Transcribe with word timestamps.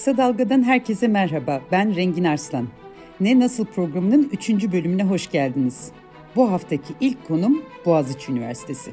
Kısa 0.00 0.16
Dalga'dan 0.16 0.62
herkese 0.62 1.08
merhaba. 1.08 1.60
Ben 1.72 1.96
Rengin 1.96 2.24
Arslan. 2.24 2.68
Ne 3.20 3.40
Nasıl 3.40 3.64
programının 3.64 4.30
3. 4.32 4.50
bölümüne 4.50 5.04
hoş 5.04 5.30
geldiniz. 5.30 5.88
Bu 6.36 6.52
haftaki 6.52 6.94
ilk 7.00 7.28
konum 7.28 7.62
Boğaziçi 7.84 8.32
Üniversitesi. 8.32 8.90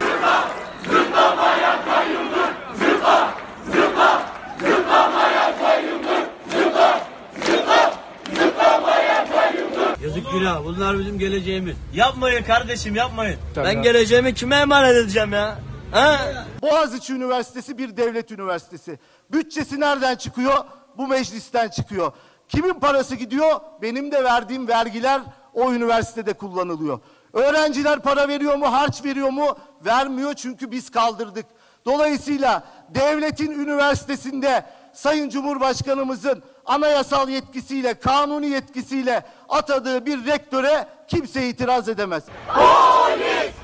Zıpla, 0.00 0.48
zıplamaya 0.84 1.84
kayyumdur. 1.84 2.48
Zıpla, 2.74 3.34
zıpla, 3.66 4.22
zıplamaya 4.60 5.58
kayyumdur. 5.58 6.28
Zıpla, 6.50 7.00
zıpla, 7.40 7.94
zıplamaya 8.34 9.26
kayyumdur. 9.32 10.02
Yazık 10.04 10.32
günah. 10.32 10.64
Bunlar 10.64 10.98
bizim 10.98 11.18
geleceğimiz. 11.18 11.76
Yapmayın 11.94 12.42
kardeşim 12.42 12.96
yapmayın. 12.96 13.36
Tabii 13.54 13.66
ben 13.66 13.82
geleceğimi 13.82 14.34
kime 14.34 14.56
emanet 14.56 14.96
edeceğim 14.96 15.32
ya? 15.32 15.58
Ha? 15.92 16.18
Boğaziçi 16.62 17.14
Üniversitesi 17.14 17.78
bir 17.78 17.96
devlet 17.96 18.30
üniversitesi. 18.30 18.98
Bütçesi 19.30 19.80
nereden 19.80 20.16
çıkıyor? 20.16 20.64
Bu 20.96 21.06
meclisten 21.06 21.68
çıkıyor. 21.68 22.12
Kimin 22.48 22.74
parası 22.74 23.14
gidiyor? 23.14 23.60
Benim 23.82 24.12
de 24.12 24.24
verdiğim 24.24 24.68
vergiler 24.68 25.20
o 25.54 25.72
üniversitede 25.72 26.32
kullanılıyor. 26.32 27.00
Öğrenciler 27.32 28.00
para 28.00 28.28
veriyor 28.28 28.54
mu, 28.56 28.72
harç 28.72 29.04
veriyor 29.04 29.30
mu? 29.30 29.58
Vermiyor 29.84 30.34
çünkü 30.34 30.70
biz 30.70 30.90
kaldırdık. 30.90 31.46
Dolayısıyla 31.84 32.62
devletin 32.88 33.50
üniversitesinde 33.50 34.64
Sayın 34.92 35.28
Cumhurbaşkanımızın 35.28 36.42
anayasal 36.66 37.28
yetkisiyle, 37.28 37.94
kanuni 37.94 38.46
yetkisiyle 38.46 39.22
atadığı 39.48 40.06
bir 40.06 40.26
rektöre 40.26 40.86
kimse 41.08 41.48
itiraz 41.48 41.88
edemez. 41.88 42.24
Polis! 42.54 43.57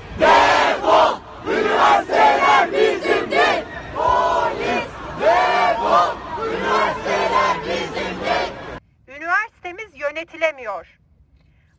Üniversiteler 1.75 2.71
bizim 2.71 3.31
değil! 3.31 3.65
Polis 3.95 4.87
defol! 5.21 6.15
Üniversitemiz 9.07 9.99
yönetilemiyor. 9.99 10.99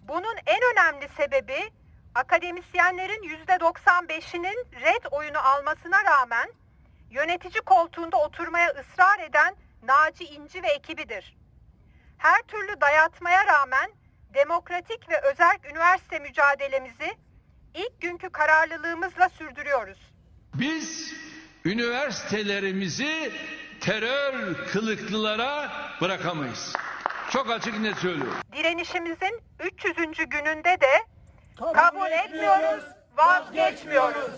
Bunun 0.00 0.36
en 0.46 0.60
önemli 0.72 1.08
sebebi 1.08 1.70
akademisyenlerin 2.14 3.22
yüzde 3.22 3.52
95'inin 3.52 4.66
red 4.80 5.04
oyunu 5.10 5.38
almasına 5.38 6.04
rağmen 6.04 6.48
yönetici 7.10 7.60
koltuğunda 7.60 8.16
oturmaya 8.16 8.70
ısrar 8.70 9.18
eden 9.18 9.56
Naci 9.82 10.24
İnci 10.24 10.62
ve 10.62 10.68
ekibidir. 10.68 11.36
Her 12.18 12.42
türlü 12.42 12.80
dayatmaya 12.80 13.46
rağmen 13.46 13.90
demokratik 14.34 15.08
ve 15.08 15.20
özerk 15.20 15.70
üniversite 15.70 16.18
mücadelemizi 16.18 17.16
ilk 17.76 18.00
günkü 18.00 18.30
kararlılığımızla 18.30 19.28
sürdürüyoruz. 19.28 19.98
Biz 20.54 21.12
üniversitelerimizi 21.64 23.32
terör 23.80 24.54
kılıklılara 24.72 25.70
bırakamayız. 26.00 26.72
Çok 27.30 27.50
açık 27.50 27.80
net 27.80 27.96
söylüyorum. 27.96 28.36
Direnişimizin 28.56 29.40
300. 29.64 29.96
gününde 30.30 30.80
de 30.80 31.04
kabul, 31.58 31.72
kabul 31.72 32.10
etmiyoruz, 32.10 32.84
vazgeçmiyoruz. 33.16 34.30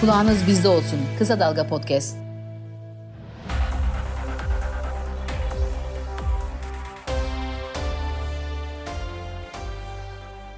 Kulağınız 0.00 0.46
bizde 0.46 0.68
olsun. 0.68 1.00
Kısa 1.18 1.40
Dalga 1.40 1.66
Podcast. 1.66 2.29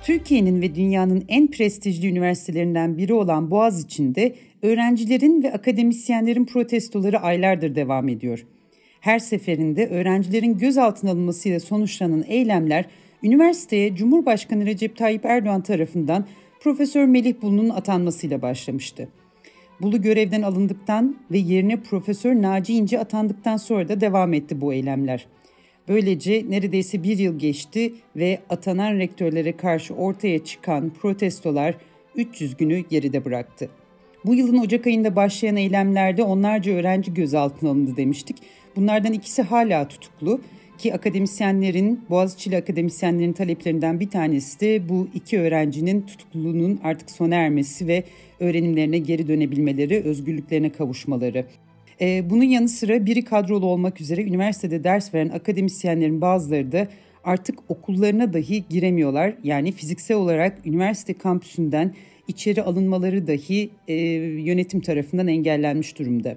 Türkiye'nin 0.03 0.63
ve 0.63 0.75
dünyanın 0.75 1.25
en 1.29 1.51
prestijli 1.51 2.09
üniversitelerinden 2.09 2.99
biri 2.99 3.13
olan 3.15 3.51
Boğaziçi'nde 3.51 4.35
öğrencilerin 4.63 5.43
ve 5.43 5.53
akademisyenlerin 5.53 6.45
protestoları 6.45 7.21
aylardır 7.21 7.75
devam 7.75 8.09
ediyor. 8.09 8.47
Her 9.01 9.19
seferinde 9.19 9.87
öğrencilerin 9.89 10.59
gözaltına 10.59 11.11
alınmasıyla 11.11 11.61
sonuçlanan 11.61 12.25
eylemler 12.29 12.85
üniversiteye 13.23 13.97
Cumhurbaşkanı 13.97 14.67
Recep 14.67 14.97
Tayyip 14.97 15.25
Erdoğan 15.25 15.63
tarafından 15.63 16.27
Profesör 16.61 17.05
Melih 17.05 17.35
Bulu'nun 17.43 17.69
atanmasıyla 17.69 18.43
başlamıştı. 18.43 19.09
Bulu 19.81 20.03
görevden 20.03 20.43
alındıktan 20.43 21.17
ve 21.31 21.39
yerine 21.39 21.77
Profesör 21.77 22.43
Naci 22.43 22.75
İnce 22.75 22.99
atandıktan 22.99 23.57
sonra 23.57 23.89
da 23.89 24.01
devam 24.01 24.35
etti 24.35 24.61
bu 24.61 24.73
eylemler. 24.73 25.27
Böylece 25.89 26.45
neredeyse 26.49 27.03
bir 27.03 27.19
yıl 27.19 27.39
geçti 27.39 27.93
ve 28.17 28.39
atanan 28.51 28.99
rektörlere 28.99 29.57
karşı 29.57 29.95
ortaya 29.95 30.45
çıkan 30.45 30.91
protestolar 30.91 31.75
300 32.17 32.57
günü 32.57 32.79
geride 32.79 33.25
bıraktı. 33.25 33.69
Bu 34.25 34.35
yılın 34.35 34.59
Ocak 34.59 34.87
ayında 34.87 35.17
başlayan 35.17 35.57
eylemlerde 35.57 36.23
onlarca 36.23 36.73
öğrenci 36.73 37.15
gözaltına 37.15 37.71
alındı 37.71 37.97
demiştik. 37.97 38.37
Bunlardan 38.77 39.13
ikisi 39.13 39.43
hala 39.43 39.89
tutuklu 39.89 40.41
ki 40.79 40.95
akademisyenlerin, 40.95 42.01
Boğaziçi'li 42.11 42.57
akademisyenlerin 42.57 43.33
taleplerinden 43.33 44.01
bir 44.01 44.11
tanesi 44.11 44.61
de 44.61 44.89
bu 44.89 45.09
iki 45.15 45.41
öğrencinin 45.41 46.03
tutukluluğunun 46.03 46.81
artık 46.85 47.11
sona 47.11 47.35
ermesi 47.35 47.87
ve 47.87 48.05
öğrenimlerine 48.41 48.99
geri 48.99 49.29
dönebilmeleri, 49.29 50.03
özgürlüklerine 50.05 50.73
kavuşmaları. 50.73 51.47
Ee, 52.03 52.31
bunun 52.31 52.45
yanı 52.45 52.69
sıra 52.69 53.07
biri 53.07 53.25
kadrolu 53.25 53.67
olmak 53.67 54.01
üzere 54.01 54.23
üniversitede 54.23 54.85
ders 54.85 55.15
veren 55.15 55.29
akademisyenlerin 55.29 56.21
bazıları 56.21 56.73
da 56.73 56.89
artık 57.25 57.59
okullarına 57.69 58.33
dahi 58.33 58.65
giremiyorlar. 58.69 59.35
Yani 59.45 59.73
fiziksel 59.73 60.17
olarak 60.17 60.67
üniversite 60.67 61.15
kampüsünden 61.15 61.95
içeri 62.29 62.63
alınmaları 62.63 63.27
dahi 63.27 63.71
e, 63.89 63.95
yönetim 64.45 64.81
tarafından 64.81 65.29
engellenmiş 65.29 65.99
durumda. 65.99 66.37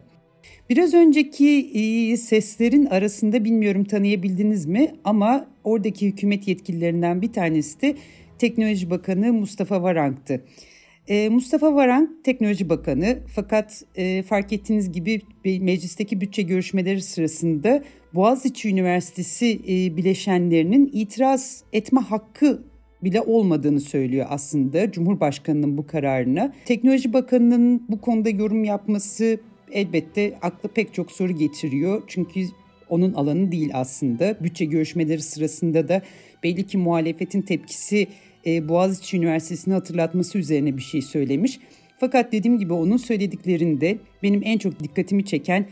Biraz 0.69 0.93
önceki 0.93 1.71
e, 1.73 2.17
seslerin 2.17 2.85
arasında 2.85 3.45
bilmiyorum 3.45 3.83
tanıyabildiniz 3.83 4.65
mi 4.65 4.91
ama 5.03 5.47
oradaki 5.63 6.07
hükümet 6.07 6.47
yetkililerinden 6.47 7.21
bir 7.21 7.33
tanesi 7.33 7.81
de 7.81 7.95
Teknoloji 8.39 8.89
Bakanı 8.89 9.33
Mustafa 9.33 9.83
Varank'tı. 9.83 10.41
E, 11.07 11.29
Mustafa 11.29 11.75
Varank 11.75 12.23
Teknoloji 12.23 12.69
Bakanı 12.69 13.17
fakat 13.35 13.83
e, 13.95 14.23
fark 14.23 14.53
ettiğiniz 14.53 14.91
gibi 14.91 15.21
meclisteki 15.45 16.21
bütçe 16.21 16.41
görüşmeleri 16.41 17.01
sırasında 17.01 17.83
Boğaziçi 18.13 18.69
Üniversitesi 18.69 19.61
e, 19.67 19.97
bileşenlerinin 19.97 20.89
itiraz 20.93 21.63
etme 21.73 22.01
hakkı 22.01 22.63
bile 23.03 23.21
olmadığını 23.21 23.79
söylüyor 23.81 24.25
aslında 24.29 24.91
Cumhurbaşkanı'nın 24.91 25.77
bu 25.77 25.87
kararına. 25.87 26.53
Teknoloji 26.65 27.13
Bakanı'nın 27.13 27.83
bu 27.89 28.01
konuda 28.01 28.29
yorum 28.29 28.63
yapması 28.63 29.39
elbette 29.71 30.37
akla 30.41 30.69
pek 30.69 30.93
çok 30.93 31.11
soru 31.11 31.31
getiriyor. 31.31 32.03
Çünkü 32.07 32.45
onun 32.89 33.13
alanı 33.13 33.51
değil 33.51 33.69
aslında. 33.73 34.37
Bütçe 34.43 34.65
görüşmeleri 34.65 35.21
sırasında 35.21 35.87
da 35.87 36.01
belli 36.43 36.67
ki 36.67 36.77
muhalefetin 36.77 37.41
tepkisi 37.41 38.07
e, 38.45 38.69
Boğaziçi 38.69 39.17
Üniversitesi'ni 39.17 39.73
hatırlatması 39.73 40.37
üzerine 40.37 40.77
bir 40.77 40.81
şey 40.81 41.01
söylemiş. 41.01 41.59
Fakat 41.99 42.31
dediğim 42.31 42.59
gibi 42.59 42.73
onun 42.73 42.97
söylediklerinde 42.97 43.97
benim 44.23 44.41
en 44.43 44.57
çok 44.57 44.83
dikkatimi 44.83 45.25
çeken 45.25 45.67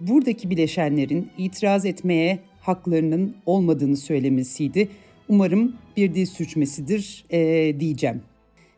buradaki 0.00 0.50
bileşenlerin 0.50 1.28
itiraz 1.38 1.86
etmeye 1.86 2.38
haklarının 2.60 3.36
olmadığını 3.46 3.96
söylemesiydi. 3.96 4.88
Umarım 5.28 5.76
bir 5.96 6.14
dil 6.14 6.26
sürçmesidir 6.26 7.24
e, 7.30 7.80
diyeceğim. 7.80 8.22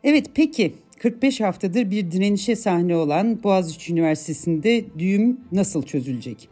Evet 0.03 0.25
peki 0.33 0.73
45 0.99 1.41
haftadır 1.41 1.91
bir 1.91 2.11
direnişe 2.11 2.55
sahne 2.55 2.95
olan 2.95 3.43
Boğaziçi 3.43 3.93
Üniversitesi'nde 3.93 4.85
düğüm 4.99 5.39
nasıl 5.51 5.83
çözülecek? 5.83 6.49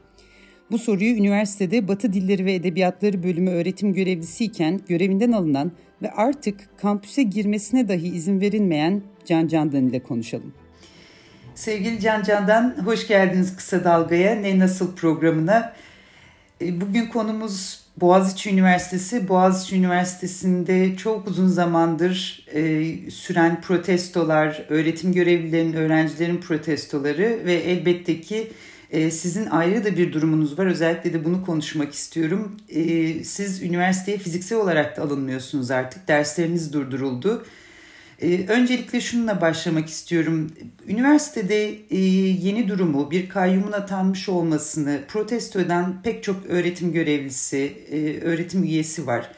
Bu 0.71 0.77
soruyu 0.77 1.15
üniversitede 1.15 1.88
Batı 1.88 2.13
Dilleri 2.13 2.45
ve 2.45 2.53
Edebiyatları 2.53 3.23
bölümü 3.23 3.49
öğretim 3.49 3.94
görevlisiyken 3.94 4.81
görevinden 4.88 5.31
alınan 5.31 5.71
ve 6.01 6.11
artık 6.11 6.59
kampüse 6.78 7.23
girmesine 7.23 7.88
dahi 7.88 8.07
izin 8.07 8.41
verilmeyen 8.41 9.01
Can 9.25 9.47
Candan 9.47 9.88
ile 9.88 10.00
konuşalım. 10.00 10.53
Sevgili 11.56 12.00
Can 12.00 12.24
Candan, 12.24 12.75
hoş 12.86 13.07
geldiniz 13.07 13.56
Kısa 13.56 13.83
Dalga'ya. 13.83 14.36
Ne 14.36 14.59
Nasıl 14.59 14.95
programına. 14.95 15.74
E, 16.62 16.81
bugün 16.81 17.06
konumuz 17.06 17.86
Boğaziçi 17.97 18.50
Üniversitesi. 18.50 19.27
Boğaziçi 19.27 19.75
Üniversitesi'nde 19.75 20.97
çok 20.97 21.27
uzun 21.27 21.47
zamandır 21.47 22.45
e, 22.53 23.12
süren 23.12 23.62
protestolar, 23.62 24.65
öğretim 24.69 25.13
görevlilerinin, 25.13 25.74
öğrencilerin 25.74 26.38
protestoları 26.38 27.39
ve 27.45 27.53
elbette 27.53 28.21
ki 28.21 28.51
e, 28.91 29.11
sizin 29.11 29.45
ayrı 29.45 29.85
da 29.85 29.97
bir 29.97 30.13
durumunuz 30.13 30.59
var. 30.59 30.65
Özellikle 30.65 31.13
de 31.13 31.25
bunu 31.25 31.45
konuşmak 31.45 31.93
istiyorum. 31.93 32.57
E, 32.69 33.23
siz 33.23 33.63
üniversiteye 33.63 34.17
fiziksel 34.17 34.57
olarak 34.57 34.97
da 34.97 35.01
alınmıyorsunuz 35.01 35.71
artık. 35.71 36.07
Dersleriniz 36.07 36.73
durduruldu. 36.73 37.45
E, 38.21 38.47
öncelikle 38.47 39.01
şununla 39.01 39.41
başlamak 39.41 39.89
istiyorum. 39.89 40.51
Üniversitede 40.87 41.69
e, 41.89 41.99
yeni 42.41 42.67
durumu, 42.67 43.11
bir 43.11 43.29
kayyumun 43.29 43.71
atanmış 43.71 44.29
olmasını 44.29 45.01
protesto 45.07 45.59
eden 45.59 46.01
pek 46.03 46.23
çok 46.23 46.45
öğretim 46.45 46.93
görevlisi, 46.93 47.73
e, 47.91 48.19
öğretim 48.21 48.63
üyesi 48.63 49.07
var. 49.07 49.31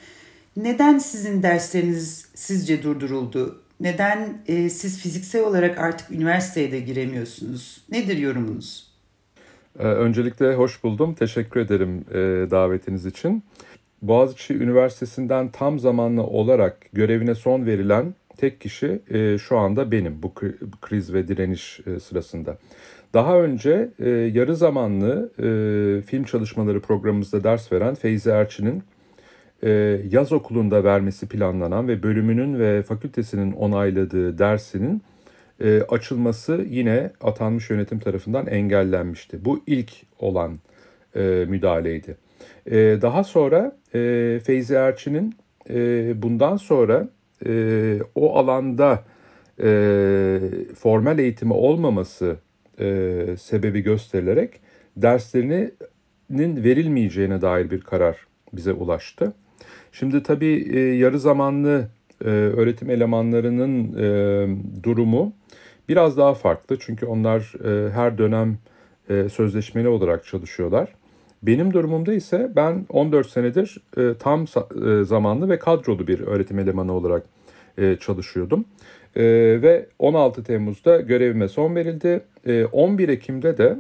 Neden 0.58 0.98
sizin 0.98 1.44
dersleriniz 1.44 2.26
sizce 2.36 2.84
durduruldu? 2.84 3.62
Neden 3.80 4.42
e, 4.48 4.70
siz 4.70 5.00
fiziksel 5.00 5.44
olarak 5.44 5.78
artık 5.78 6.12
üniversiteye 6.12 6.72
de 6.72 6.80
giremiyorsunuz? 6.80 7.82
Nedir 7.92 8.18
yorumunuz? 8.18 8.87
Ee, 9.80 9.84
öncelikle 9.84 10.54
hoş 10.54 10.84
buldum. 10.84 11.14
Teşekkür 11.14 11.60
ederim 11.60 12.06
e, 12.12 12.52
davetiniz 12.52 13.06
için. 13.06 13.44
Boğaziçi 14.02 14.54
Üniversitesi'nden 14.54 15.50
tam 15.50 15.80
zamanlı 15.80 16.24
olarak 16.24 16.78
görevine 16.94 17.36
son 17.36 17.66
verilen 17.66 18.16
tek 18.38 18.62
kişi 18.62 19.00
e, 19.10 19.38
şu 19.38 19.58
anda 19.58 19.92
benim 19.92 20.24
bu 20.24 20.34
kriz 20.82 21.14
ve 21.14 21.28
direniş 21.28 21.80
e, 21.88 22.00
sırasında. 22.00 22.58
Daha 23.14 23.42
önce 23.42 23.90
yarı 24.34 24.56
zamanlı 24.56 25.32
film 26.06 26.24
çalışmaları 26.24 26.80
programımızda 26.82 27.44
ders 27.44 27.72
veren 27.72 27.96
Feyzi 27.96 28.30
Erçin'in 28.30 28.84
yaz 30.10 30.32
okulunda 30.32 30.84
vermesi 30.84 31.28
planlanan 31.28 31.88
ve 31.88 32.04
bölümünün 32.04 32.60
ve 32.60 32.84
fakültesinin 32.84 33.52
onayladığı 33.52 34.38
dersinin 34.38 35.02
e, 35.64 35.82
açılması 35.82 36.66
yine 36.70 37.12
atanmış 37.22 37.70
yönetim 37.70 38.00
tarafından 38.00 38.48
engellenmişti. 38.48 39.46
Bu 39.46 39.64
ilk 39.68 39.92
olan 40.20 40.60
e, 41.16 41.46
müdahaleydi. 41.48 42.18
E, 42.72 42.76
daha 43.02 43.24
sonra 43.24 43.78
e, 43.96 44.40
Feyzi 44.44 44.74
Erçin'in 44.74 45.36
e, 45.70 46.14
bundan 46.22 46.58
sonra 46.58 47.10
e, 47.46 48.00
o 48.16 48.36
alanda 48.38 49.04
e, 49.64 50.40
formal 50.76 51.20
eğitimi 51.20 51.54
olmaması 51.54 52.38
e, 52.80 53.26
sebebi 53.40 53.82
gösterilerek 53.82 54.60
derslerinin 54.98 56.64
verilmeyeceğine 56.64 57.42
dair 57.42 57.72
bir 57.72 57.82
karar 57.82 58.18
bize 58.54 58.74
ulaştı. 58.74 59.34
Şimdi 59.92 60.24
tabii 60.24 60.68
e, 60.74 60.80
yarı 60.80 61.20
zamanlı 61.20 61.88
e, 62.22 62.28
öğretim 62.30 62.90
elemanlarının 62.90 63.94
e, 63.98 64.84
durumu 64.84 65.34
biraz 65.90 66.18
daha 66.18 66.34
farklı. 66.34 66.78
Çünkü 66.80 67.06
onlar 67.06 67.54
e, 67.66 67.92
her 67.92 68.18
dönem 68.18 68.58
e, 69.10 69.30
sözleşmeli 69.30 69.88
olarak 69.88 70.26
çalışıyorlar. 70.26 70.94
Benim 71.44 71.74
durumumda 71.74 72.14
ise 72.14 72.52
ben 72.56 72.86
14 72.90 73.30
senedir 73.30 73.78
e, 73.98 74.14
tam 74.20 74.44
e, 74.44 75.04
zamanlı 75.04 75.50
ve 75.50 75.60
kadrolu 75.60 76.08
bir 76.08 76.20
öğretim 76.20 76.60
elemanı 76.60 76.94
olarak 76.94 77.24
e, 77.78 77.98
çalışıyordum. 78.00 78.66
E, 79.16 79.24
ve 79.62 79.86
16 80.00 80.44
Temmuz'da 80.44 81.02
görevime 81.02 81.48
son 81.48 81.76
verildi. 81.76 82.22
E, 82.46 82.66
11 82.66 83.10
Ekim'de 83.10 83.58
de 83.58 83.78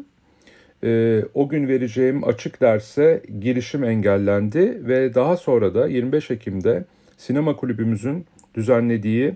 e, 0.83 1.23
o 1.33 1.49
gün 1.49 1.67
vereceğim 1.67 2.27
açık 2.27 2.61
derse 2.61 3.23
girişim 3.39 3.83
engellendi 3.83 4.81
ve 4.87 5.15
daha 5.15 5.37
sonra 5.37 5.73
da 5.75 5.87
25 5.87 6.31
Ekim'de 6.31 6.85
sinema 7.17 7.55
kulübümüzün 7.55 8.25
düzenlediği 8.55 9.33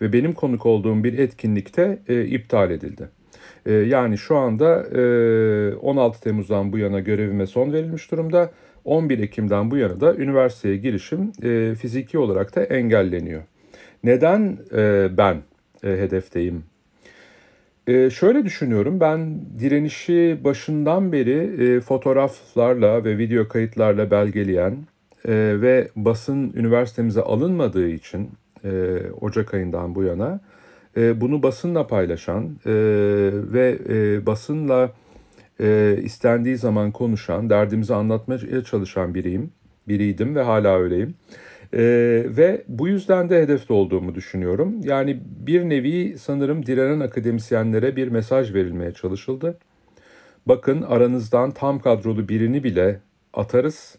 ve 0.00 0.12
benim 0.12 0.32
konuk 0.32 0.66
olduğum 0.66 1.04
bir 1.04 1.18
etkinlikte 1.18 1.98
e, 2.08 2.24
iptal 2.24 2.70
edildi. 2.70 3.08
E, 3.66 3.72
yani 3.72 4.18
şu 4.18 4.36
anda 4.36 4.82
e, 4.82 5.74
16 5.74 6.20
Temmuz'dan 6.20 6.72
bu 6.72 6.78
yana 6.78 7.00
görevime 7.00 7.46
son 7.46 7.72
verilmiş 7.72 8.10
durumda. 8.10 8.50
11 8.84 9.18
Ekim'den 9.18 9.70
bu 9.70 9.76
yana 9.76 10.00
da 10.00 10.14
üniversiteye 10.14 10.76
girişim 10.76 11.32
e, 11.42 11.74
fiziki 11.74 12.18
olarak 12.18 12.56
da 12.56 12.62
engelleniyor. 12.62 13.42
Neden 14.04 14.58
e, 14.76 15.08
ben 15.16 15.36
e, 15.84 15.88
hedefteyim 15.88 16.64
ee, 17.88 18.10
şöyle 18.10 18.44
düşünüyorum, 18.44 19.00
ben 19.00 19.40
direnişi 19.58 20.38
başından 20.44 21.12
beri 21.12 21.64
e, 21.64 21.80
fotoğraflarla 21.80 23.04
ve 23.04 23.18
video 23.18 23.48
kayıtlarla 23.48 24.10
belgeleyen 24.10 24.72
e, 25.24 25.32
ve 25.60 25.88
basın 25.96 26.52
üniversitemize 26.56 27.20
alınmadığı 27.20 27.88
için 27.88 28.30
e, 28.64 29.00
Ocak 29.20 29.54
ayından 29.54 29.94
bu 29.94 30.02
yana 30.02 30.40
e, 30.96 31.20
bunu 31.20 31.42
basınla 31.42 31.86
paylaşan 31.86 32.44
e, 32.66 32.72
ve 33.52 33.78
e, 33.88 34.26
basınla 34.26 34.92
e, 35.60 35.98
istendiği 36.02 36.56
zaman 36.56 36.90
konuşan, 36.90 37.50
derdimizi 37.50 37.94
anlatmaya 37.94 38.64
çalışan 38.64 39.14
biriyim, 39.14 39.50
biriydim 39.88 40.36
ve 40.36 40.42
hala 40.42 40.78
öyleyim. 40.78 41.14
E, 41.72 41.82
ve 42.26 42.64
bu 42.68 42.88
yüzden 42.88 43.30
de 43.30 43.42
hedefte 43.42 43.72
olduğumu 43.72 44.14
düşünüyorum. 44.14 44.74
Yani 44.82 45.20
bir 45.46 45.68
nevi 45.68 46.18
sanırım 46.18 46.66
direnen 46.66 47.00
akademisyenlere 47.00 47.96
bir 47.96 48.08
mesaj 48.08 48.54
verilmeye 48.54 48.92
çalışıldı. 48.92 49.58
Bakın 50.46 50.82
aranızdan 50.82 51.50
tam 51.50 51.78
kadrolu 51.78 52.28
birini 52.28 52.64
bile 52.64 53.00
atarız, 53.34 53.98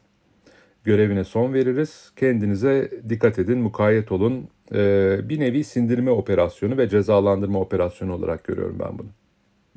görevine 0.84 1.24
son 1.24 1.54
veririz. 1.54 2.12
Kendinize 2.16 2.92
dikkat 3.10 3.40
edin, 3.40 3.58
mukayyet 3.58 4.12
olun. 4.12 4.48
Ee, 4.74 5.20
bir 5.30 5.40
nevi 5.40 5.64
sindirme 5.64 6.12
operasyonu 6.12 6.78
ve 6.78 6.90
cezalandırma 6.90 7.60
operasyonu 7.60 8.14
olarak 8.14 8.44
görüyorum 8.44 8.78
ben 8.80 8.98
bunu. 8.98 9.08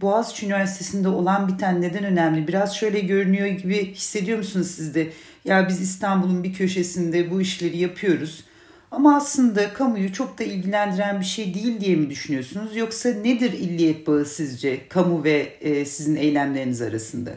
Boğaziçi 0.00 0.46
Üniversitesi'nde 0.46 1.08
olan 1.08 1.48
biten 1.48 1.82
neden 1.82 2.04
önemli? 2.04 2.48
Biraz 2.48 2.76
şöyle 2.76 3.00
görünüyor 3.00 3.46
gibi 3.46 3.94
hissediyor 3.94 4.38
musunuz 4.38 4.66
siz 4.66 4.94
de? 4.94 5.08
Ya 5.44 5.68
biz 5.68 5.80
İstanbul'un 5.80 6.44
bir 6.44 6.52
köşesinde 6.52 7.30
bu 7.30 7.40
işleri 7.40 7.78
yapıyoruz. 7.78 8.44
Ama 8.90 9.16
aslında 9.16 9.72
kamuyu 9.72 10.12
çok 10.12 10.38
da 10.38 10.44
ilgilendiren 10.44 11.20
bir 11.20 11.24
şey 11.24 11.54
değil 11.54 11.80
diye 11.80 11.96
mi 11.96 12.10
düşünüyorsunuz? 12.10 12.76
Yoksa 12.76 13.08
nedir 13.08 13.52
illiyet 13.52 14.06
bağı 14.06 14.24
sizce 14.24 14.88
kamu 14.88 15.24
ve 15.24 15.52
e, 15.60 15.84
sizin 15.84 16.16
eylemleriniz 16.16 16.82
arasında? 16.82 17.30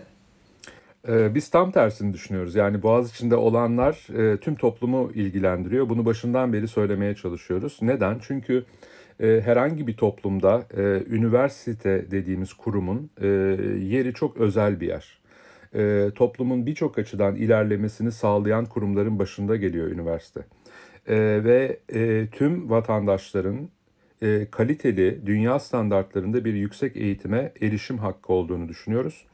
Ee, 1.07 1.36
biz 1.36 1.50
tam 1.50 1.72
tersini 1.72 2.13
düşünüyoruz. 2.13 2.56
Yani 2.56 2.84
Boğaz 2.84 3.12
içinde 3.12 3.36
olanlar 3.36 4.07
e, 4.18 4.38
tüm 4.38 4.56
toplumu 4.56 5.12
ilgilendiriyor. 5.13 5.90
Bunu 5.90 6.06
başından 6.06 6.54
beri 6.54 6.68
söylemeye 6.68 7.16
çalışıyoruz. 7.16 7.80
Neden? 7.81 8.18
Çünkü 8.22 8.66
e, 9.19 9.42
herhangi 9.46 9.88
bir 9.88 9.98
toplumda 9.98 10.66
e, 10.78 10.81
üniversite 11.16 12.12
dediğimiz 12.12 12.54
kurumun 12.54 13.10
yeri 13.80 14.13
çok 14.13 14.38
özel 14.38 14.81
bir 14.81 14.88
yer. 14.88 15.19
Toplumun 16.16 16.66
birçok 16.66 16.98
açıdan 16.98 17.36
ilerlemesini 17.36 18.12
sağlayan 18.12 18.66
kurumların 18.66 19.19
başında 19.19 19.56
geliyor 19.56 19.88
üniversite. 19.88 20.42
Ve 21.44 21.80
tüm 22.31 22.69
vatandaşların 22.69 23.69
kaliteli 24.51 25.22
dünya 25.25 25.60
standartlarında 25.60 26.46
bir 26.46 26.54
yüksek 26.54 26.98
eğitime 26.98 27.51
erişim 27.62 27.98
hakkı 27.98 28.34
olduğunu 28.34 28.69
düşünüyoruz. 28.69 29.25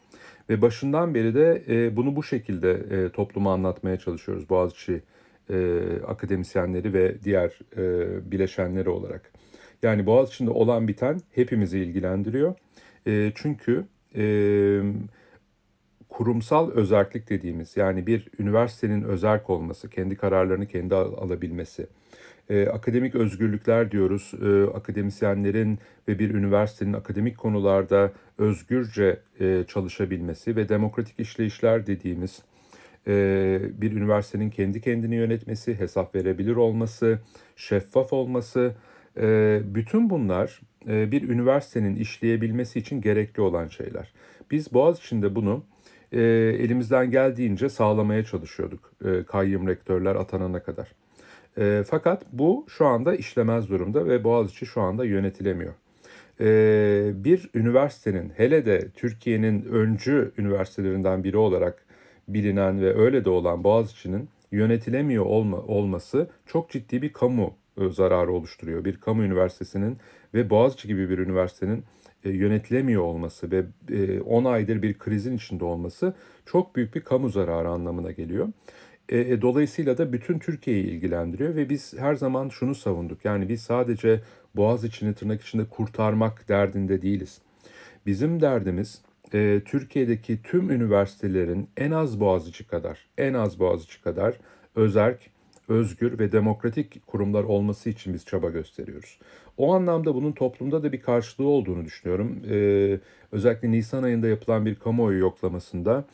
Ve 0.51 0.61
başından 0.61 1.15
beri 1.15 1.35
de 1.35 1.63
e, 1.69 1.95
bunu 1.95 2.15
bu 2.15 2.23
şekilde 2.23 2.71
e, 2.71 3.09
topluma 3.09 3.53
anlatmaya 3.53 3.97
çalışıyoruz 3.97 4.49
Boğaziçi 4.49 5.01
e, 5.49 5.79
akademisyenleri 6.07 6.93
ve 6.93 7.23
diğer 7.23 7.59
e, 7.77 8.31
bileşenleri 8.31 8.89
olarak. 8.89 9.31
Yani 9.83 10.05
Boğaziçi'nde 10.05 10.49
olan 10.49 10.87
biten 10.87 11.19
hepimizi 11.31 11.79
ilgilendiriyor. 11.79 12.55
E, 13.07 13.31
çünkü 13.35 13.85
e, 14.15 14.23
kurumsal 16.09 16.71
özerklik 16.71 17.29
dediğimiz 17.29 17.77
yani 17.77 18.07
bir 18.07 18.27
üniversitenin 18.39 19.03
özerk 19.03 19.49
olması, 19.49 19.89
kendi 19.89 20.15
kararlarını 20.15 20.65
kendi 20.65 20.95
alabilmesi, 20.95 21.87
e, 22.51 22.67
akademik 22.67 23.15
özgürlükler 23.15 23.91
diyoruz, 23.91 24.31
e, 24.45 24.77
akademisyenlerin 24.77 25.79
ve 26.07 26.19
bir 26.19 26.33
üniversitenin 26.33 26.93
akademik 26.93 27.37
konularda 27.37 28.11
özgürce 28.37 29.19
e, 29.39 29.63
çalışabilmesi 29.67 30.55
ve 30.55 30.69
demokratik 30.69 31.19
işleyişler 31.19 31.87
dediğimiz 31.87 32.43
e, 33.07 33.59
bir 33.81 33.91
üniversitenin 33.91 34.49
kendi 34.49 34.81
kendini 34.81 35.15
yönetmesi, 35.15 35.79
hesap 35.79 36.15
verebilir 36.15 36.55
olması, 36.55 37.19
şeffaf 37.55 38.13
olması, 38.13 38.75
e, 39.17 39.59
bütün 39.65 40.09
bunlar 40.09 40.61
e, 40.87 41.11
bir 41.11 41.29
üniversitenin 41.29 41.95
işleyebilmesi 41.95 42.79
için 42.79 43.01
gerekli 43.01 43.41
olan 43.41 43.67
şeyler. 43.67 44.13
Biz 44.51 44.73
Boğaziçi'nde 44.73 45.35
bunu 45.35 45.63
e, 46.11 46.21
elimizden 46.59 47.11
geldiğince 47.11 47.69
sağlamaya 47.69 48.25
çalışıyorduk 48.25 48.91
e, 49.05 49.23
kayyum 49.23 49.67
rektörler 49.67 50.15
atanana 50.15 50.63
kadar. 50.63 51.00
E, 51.57 51.83
fakat 51.87 52.25
bu 52.31 52.65
şu 52.69 52.85
anda 52.85 53.15
işlemez 53.15 53.69
durumda 53.69 54.05
ve 54.05 54.23
Boğaziçi 54.23 54.65
şu 54.65 54.81
anda 54.81 55.05
yönetilemiyor. 55.05 55.73
E, 56.39 57.11
bir 57.23 57.49
üniversitenin 57.53 58.29
hele 58.37 58.65
de 58.65 58.89
Türkiye'nin 58.89 59.65
öncü 59.65 60.31
üniversitelerinden 60.37 61.23
biri 61.23 61.37
olarak 61.37 61.85
bilinen 62.27 62.81
ve 62.81 62.97
öyle 62.97 63.25
de 63.25 63.29
olan 63.29 63.63
Boğaziçi'nin 63.63 64.29
yönetilemiyor 64.51 65.25
olma, 65.25 65.57
olması 65.57 66.29
çok 66.45 66.69
ciddi 66.69 67.01
bir 67.01 67.13
kamu 67.13 67.53
e, 67.77 67.89
zararı 67.89 68.33
oluşturuyor. 68.33 68.85
Bir 68.85 68.97
kamu 68.97 69.23
üniversitesinin 69.23 69.97
ve 70.33 70.49
Boğaziçi 70.49 70.87
gibi 70.87 71.09
bir 71.09 71.17
üniversitenin 71.17 71.83
e, 72.23 72.29
yönetilemiyor 72.29 73.01
olması 73.01 73.51
ve 73.51 73.63
10 74.21 74.45
e, 74.45 74.47
aydır 74.47 74.81
bir 74.81 74.97
krizin 74.97 75.37
içinde 75.37 75.65
olması 75.65 76.13
çok 76.45 76.75
büyük 76.75 76.95
bir 76.95 77.01
kamu 77.01 77.29
zararı 77.29 77.69
anlamına 77.69 78.11
geliyor. 78.11 78.47
E, 79.11 79.41
dolayısıyla 79.41 79.97
da 79.97 80.13
bütün 80.13 80.39
Türkiye'yi 80.39 80.83
ilgilendiriyor 80.83 81.55
ve 81.55 81.69
biz 81.69 81.93
her 81.97 82.15
zaman 82.15 82.49
şunu 82.49 82.75
savunduk. 82.75 83.25
Yani 83.25 83.49
biz 83.49 83.61
sadece 83.61 84.21
Boğaz 84.55 84.83
içini 84.83 85.13
tırnak 85.13 85.41
içinde 85.41 85.65
kurtarmak 85.65 86.49
derdinde 86.49 87.01
değiliz. 87.01 87.41
Bizim 88.05 88.41
derdimiz 88.41 89.01
e, 89.33 89.61
Türkiye'deki 89.65 90.41
tüm 90.43 90.71
üniversitelerin 90.71 91.69
en 91.77 91.91
az 91.91 92.19
Boğaziçi 92.19 92.67
kadar, 92.67 93.05
en 93.17 93.33
az 93.33 93.59
Boğaziçi 93.59 94.01
kadar 94.01 94.37
özerk, 94.75 95.19
özgür 95.67 96.19
ve 96.19 96.31
demokratik 96.31 97.07
kurumlar 97.07 97.43
olması 97.43 97.89
için 97.89 98.13
biz 98.13 98.25
çaba 98.25 98.49
gösteriyoruz. 98.49 99.19
O 99.57 99.73
anlamda 99.73 100.15
bunun 100.15 100.31
toplumda 100.31 100.83
da 100.83 100.91
bir 100.91 101.01
karşılığı 101.01 101.47
olduğunu 101.47 101.85
düşünüyorum. 101.85 102.39
Ee, 102.49 102.99
özellikle 103.31 103.71
Nisan 103.71 104.03
ayında 104.03 104.27
yapılan 104.27 104.65
bir 104.65 104.75
kamuoyu 104.75 105.19
yoklamasında 105.19 106.05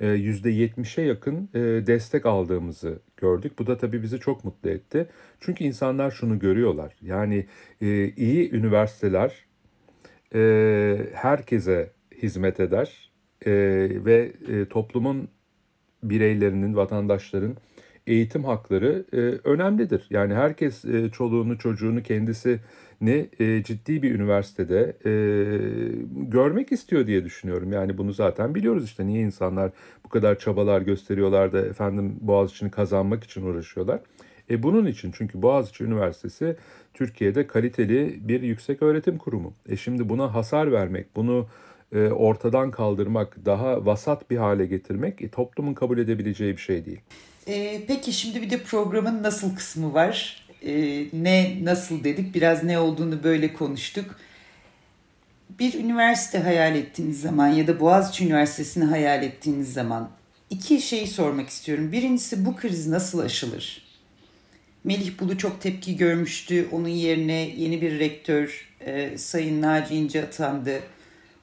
%70'e 0.00 1.04
yakın 1.04 1.48
e, 1.54 1.58
destek 1.86 2.26
aldığımızı 2.26 2.98
gördük. 3.16 3.58
Bu 3.58 3.66
da 3.66 3.78
tabii 3.78 4.02
bizi 4.02 4.20
çok 4.20 4.44
mutlu 4.44 4.70
etti. 4.70 5.08
Çünkü 5.40 5.64
insanlar 5.64 6.10
şunu 6.10 6.38
görüyorlar. 6.38 6.96
Yani 7.02 7.46
e, 7.80 8.08
iyi 8.08 8.50
üniversiteler 8.50 9.32
e, 10.34 11.06
herkese 11.14 11.90
hizmet 12.22 12.60
eder 12.60 13.08
ve 14.04 14.32
toplumun 14.70 15.28
bireylerinin, 16.02 16.76
vatandaşların 16.76 17.56
eğitim 18.08 18.44
hakları 18.44 19.04
önemlidir. 19.44 20.06
Yani 20.10 20.34
herkes 20.34 20.84
çoluğunu, 21.12 21.58
çocuğunu 21.58 22.02
kendisi 22.02 22.60
ne 23.00 23.26
e, 23.40 23.62
ciddi 23.62 24.02
bir 24.02 24.14
üniversitede 24.14 24.96
e, 25.04 25.12
görmek 26.12 26.72
istiyor 26.72 27.06
diye 27.06 27.24
düşünüyorum. 27.24 27.72
Yani 27.72 27.98
bunu 27.98 28.12
zaten 28.12 28.54
biliyoruz 28.54 28.84
işte 28.84 29.06
niye 29.06 29.22
insanlar 29.22 29.70
bu 30.04 30.08
kadar 30.08 30.38
çabalar 30.38 30.80
gösteriyorlar 30.80 31.52
da 31.52 31.60
efendim 31.60 32.16
Boğaziçi'ni 32.20 32.70
kazanmak 32.70 33.24
için 33.24 33.42
uğraşıyorlar. 33.42 34.00
E 34.50 34.62
bunun 34.62 34.86
için 34.86 35.12
çünkü 35.14 35.42
Boğaziçi 35.42 35.84
Üniversitesi 35.84 36.56
Türkiye'de 36.94 37.46
kaliteli 37.46 38.18
bir 38.28 38.42
yüksek 38.42 38.82
öğretim 38.82 39.18
kurumu. 39.18 39.54
E 39.68 39.76
şimdi 39.76 40.08
buna 40.08 40.34
hasar 40.34 40.72
vermek, 40.72 41.16
bunu 41.16 41.46
e, 41.92 42.08
ortadan 42.08 42.70
kaldırmak, 42.70 43.36
daha 43.44 43.86
vasat 43.86 44.30
bir 44.30 44.36
hale 44.36 44.66
getirmek 44.66 45.22
e, 45.22 45.28
toplumun 45.28 45.74
kabul 45.74 45.98
edebileceği 45.98 46.52
bir 46.52 46.60
şey 46.60 46.84
değil. 46.84 47.00
E, 47.48 47.82
peki 47.86 48.12
şimdi 48.12 48.42
bir 48.42 48.50
de 48.50 48.62
programın 48.62 49.22
nasıl 49.22 49.56
kısmı 49.56 49.94
var 49.94 50.44
e, 50.62 51.04
ne 51.12 51.58
nasıl 51.62 52.04
dedik 52.04 52.34
biraz 52.34 52.64
ne 52.64 52.78
olduğunu 52.78 53.22
böyle 53.22 53.52
konuştuk. 53.52 54.20
Bir 55.58 55.74
üniversite 55.74 56.38
hayal 56.38 56.76
ettiğiniz 56.76 57.20
zaman 57.20 57.48
ya 57.48 57.66
da 57.66 57.80
Boğaziçi 57.80 58.26
Üniversitesi'ni 58.26 58.84
hayal 58.84 59.22
ettiğiniz 59.22 59.72
zaman 59.72 60.10
iki 60.50 60.80
şeyi 60.80 61.06
sormak 61.06 61.48
istiyorum. 61.48 61.92
Birincisi 61.92 62.44
bu 62.44 62.56
kriz 62.56 62.86
nasıl 62.86 63.18
aşılır? 63.18 63.88
Melih 64.84 65.20
Bulu 65.20 65.38
çok 65.38 65.60
tepki 65.60 65.96
görmüştü. 65.96 66.68
Onun 66.72 66.88
yerine 66.88 67.48
yeni 67.56 67.82
bir 67.82 67.98
rektör 67.98 68.68
e, 68.80 69.18
Sayın 69.18 69.62
Naci 69.62 69.94
İnce 69.94 70.24
atandı. 70.24 70.80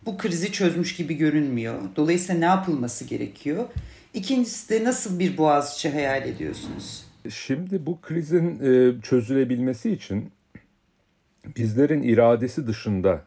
Bu 0.05 0.17
krizi 0.17 0.51
çözmüş 0.51 0.95
gibi 0.95 1.13
görünmüyor. 1.13 1.81
Dolayısıyla 1.95 2.39
ne 2.39 2.45
yapılması 2.45 3.05
gerekiyor? 3.05 3.69
İkincisi 4.15 4.69
de 4.69 4.83
nasıl 4.83 5.19
bir 5.19 5.37
Boğaziçi 5.37 5.89
hayal 5.89 6.27
ediyorsunuz? 6.27 7.05
Şimdi 7.29 7.85
bu 7.85 8.01
krizin 8.01 8.59
e, 8.59 9.01
çözülebilmesi 9.01 9.91
için 9.91 10.31
bizlerin 11.57 12.01
iradesi 12.01 12.67
dışında 12.67 13.21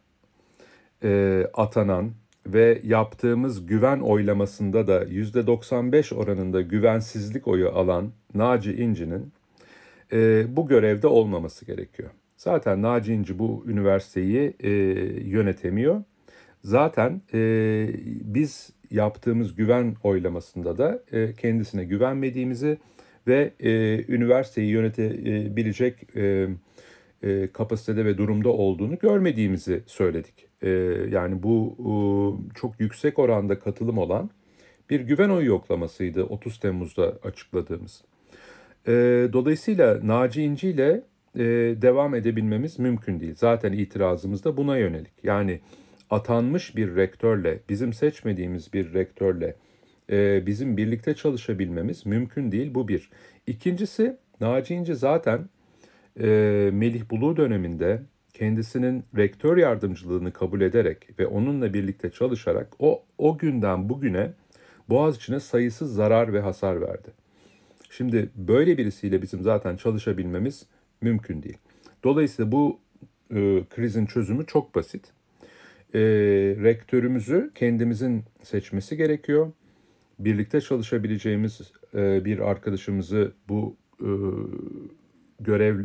e, 1.05 1.43
atanan 1.55 2.13
ve 2.47 2.81
yaptığımız 2.85 3.67
güven 3.67 4.01
oylamasında 4.01 4.87
da 4.87 5.05
%95 5.05 6.15
oranında 6.15 6.61
güvensizlik 6.61 7.49
oyu 7.49 7.69
alan 7.71 8.13
Naci 8.35 8.73
İnci'nin 8.73 9.33
e, 10.13 10.47
bu 10.57 10.69
görevde 10.69 11.07
olmaması 11.07 11.65
gerekiyor. 11.65 12.11
Zaten 12.37 12.83
Naci 12.83 13.13
İnci 13.13 13.39
bu 13.39 13.65
üniversiteyi 13.67 14.55
yönetemiyor. 15.25 16.03
Zaten 16.65 17.21
biz 18.35 18.71
yaptığımız 18.91 19.55
güven 19.55 19.95
oylamasında 20.03 20.79
da 20.79 21.03
e, 21.13 21.33
kendisine 21.33 21.85
güvenmediğimizi 21.85 22.79
ve 23.27 23.53
e, 23.61 23.71
üniversiteyi 24.15 24.71
yönetebilecek 24.71 26.17
e, 26.17 26.49
e, 27.23 27.49
kapasitede 27.53 28.05
ve 28.05 28.19
durumda 28.19 28.49
olduğunu 28.49 28.99
görmediğimizi 28.99 29.83
söyledik. 29.87 30.49
E, 30.63 30.69
yani 31.11 31.43
bu 31.43 31.77
e, 31.79 31.91
çok 32.55 32.81
yüksek 32.81 33.19
oranda 33.19 33.59
katılım 33.59 33.99
olan 33.99 34.31
bir 34.91 35.01
güven 35.01 35.29
oyu 35.29 35.47
yoklamasıydı 35.47 36.25
30 36.25 36.61
Temmuz'da 36.61 37.19
açıkladığımız. 37.23 38.05
E, 38.87 38.93
dolayısıyla 39.33 40.01
Naci 40.03 40.43
İnci 40.43 40.69
ile 40.69 41.03
e, 41.35 41.45
devam 41.83 42.15
edebilmemiz 42.15 42.79
mümkün 42.79 43.21
değil. 43.21 43.35
Zaten 43.37 43.73
itirazımız 43.73 44.45
da 44.45 44.57
buna 44.57 44.79
yönelik. 44.79 45.13
Yani 45.23 45.61
atanmış 46.11 46.77
bir 46.77 46.97
rektörle, 46.97 47.61
bizim 47.69 47.93
seçmediğimiz 47.93 48.73
bir 48.73 48.95
rektörle 48.95 49.57
e, 50.11 50.47
bizim 50.47 50.77
birlikte 50.77 51.15
çalışabilmemiz 51.15 52.07
mümkün 52.07 52.53
değil. 52.53 52.75
Bu 52.75 52.89
bir. 52.89 53.11
İkincisi 53.47 54.17
Naci 54.41 54.75
İnci 54.75 54.95
zaten 54.95 55.49
e, 56.21 56.27
Melih 56.73 57.11
Bulu 57.11 57.37
döneminde 57.37 58.03
kendisinin 58.35 59.05
rektör 59.17 59.57
yardımcılığını 59.57 60.33
kabul 60.33 60.61
ederek 60.61 61.19
ve 61.19 61.27
onunla 61.27 61.75
birlikte 61.75 62.11
çalışarak 62.11 62.69
o, 62.79 63.03
o 63.19 63.39
günden 63.39 63.89
bugüne 63.89 64.33
Boğaziçi'ne 64.89 65.41
sayısız 65.41 65.95
zarar 65.95 66.33
ve 66.33 66.41
hasar 66.41 66.81
verdi. 66.81 67.09
Şimdi 67.91 68.31
böyle 68.37 68.79
birisiyle 68.79 69.23
bizim 69.23 69.43
zaten 69.43 69.77
çalışabilmemiz 69.77 70.67
mümkün 71.01 71.43
değil. 71.43 71.59
Dolayısıyla 72.05 72.53
bu 72.53 72.81
e, 73.31 73.65
krizin 73.71 74.07
çözümü 74.07 74.47
çok 74.47 74.75
basit. 74.75 75.13
E, 75.95 76.01
rektörümüzü 76.63 77.51
kendimizin 77.55 78.25
seçmesi 78.43 78.97
gerekiyor 78.97 79.53
birlikte 80.19 80.61
çalışabileceğimiz 80.61 81.61
e, 81.95 82.25
bir 82.25 82.39
arkadaşımızı 82.39 83.33
bu 83.49 83.77
e, 84.01 84.11
görev 85.41 85.81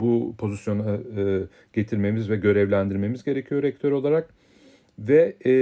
bu 0.00 0.34
pozisyona 0.38 0.94
e, 1.16 1.42
getirmemiz 1.72 2.30
ve 2.30 2.36
görevlendirmemiz 2.36 3.24
gerekiyor 3.24 3.62
rektör 3.62 3.92
olarak 3.92 4.34
ve 4.98 5.36
e, 5.46 5.52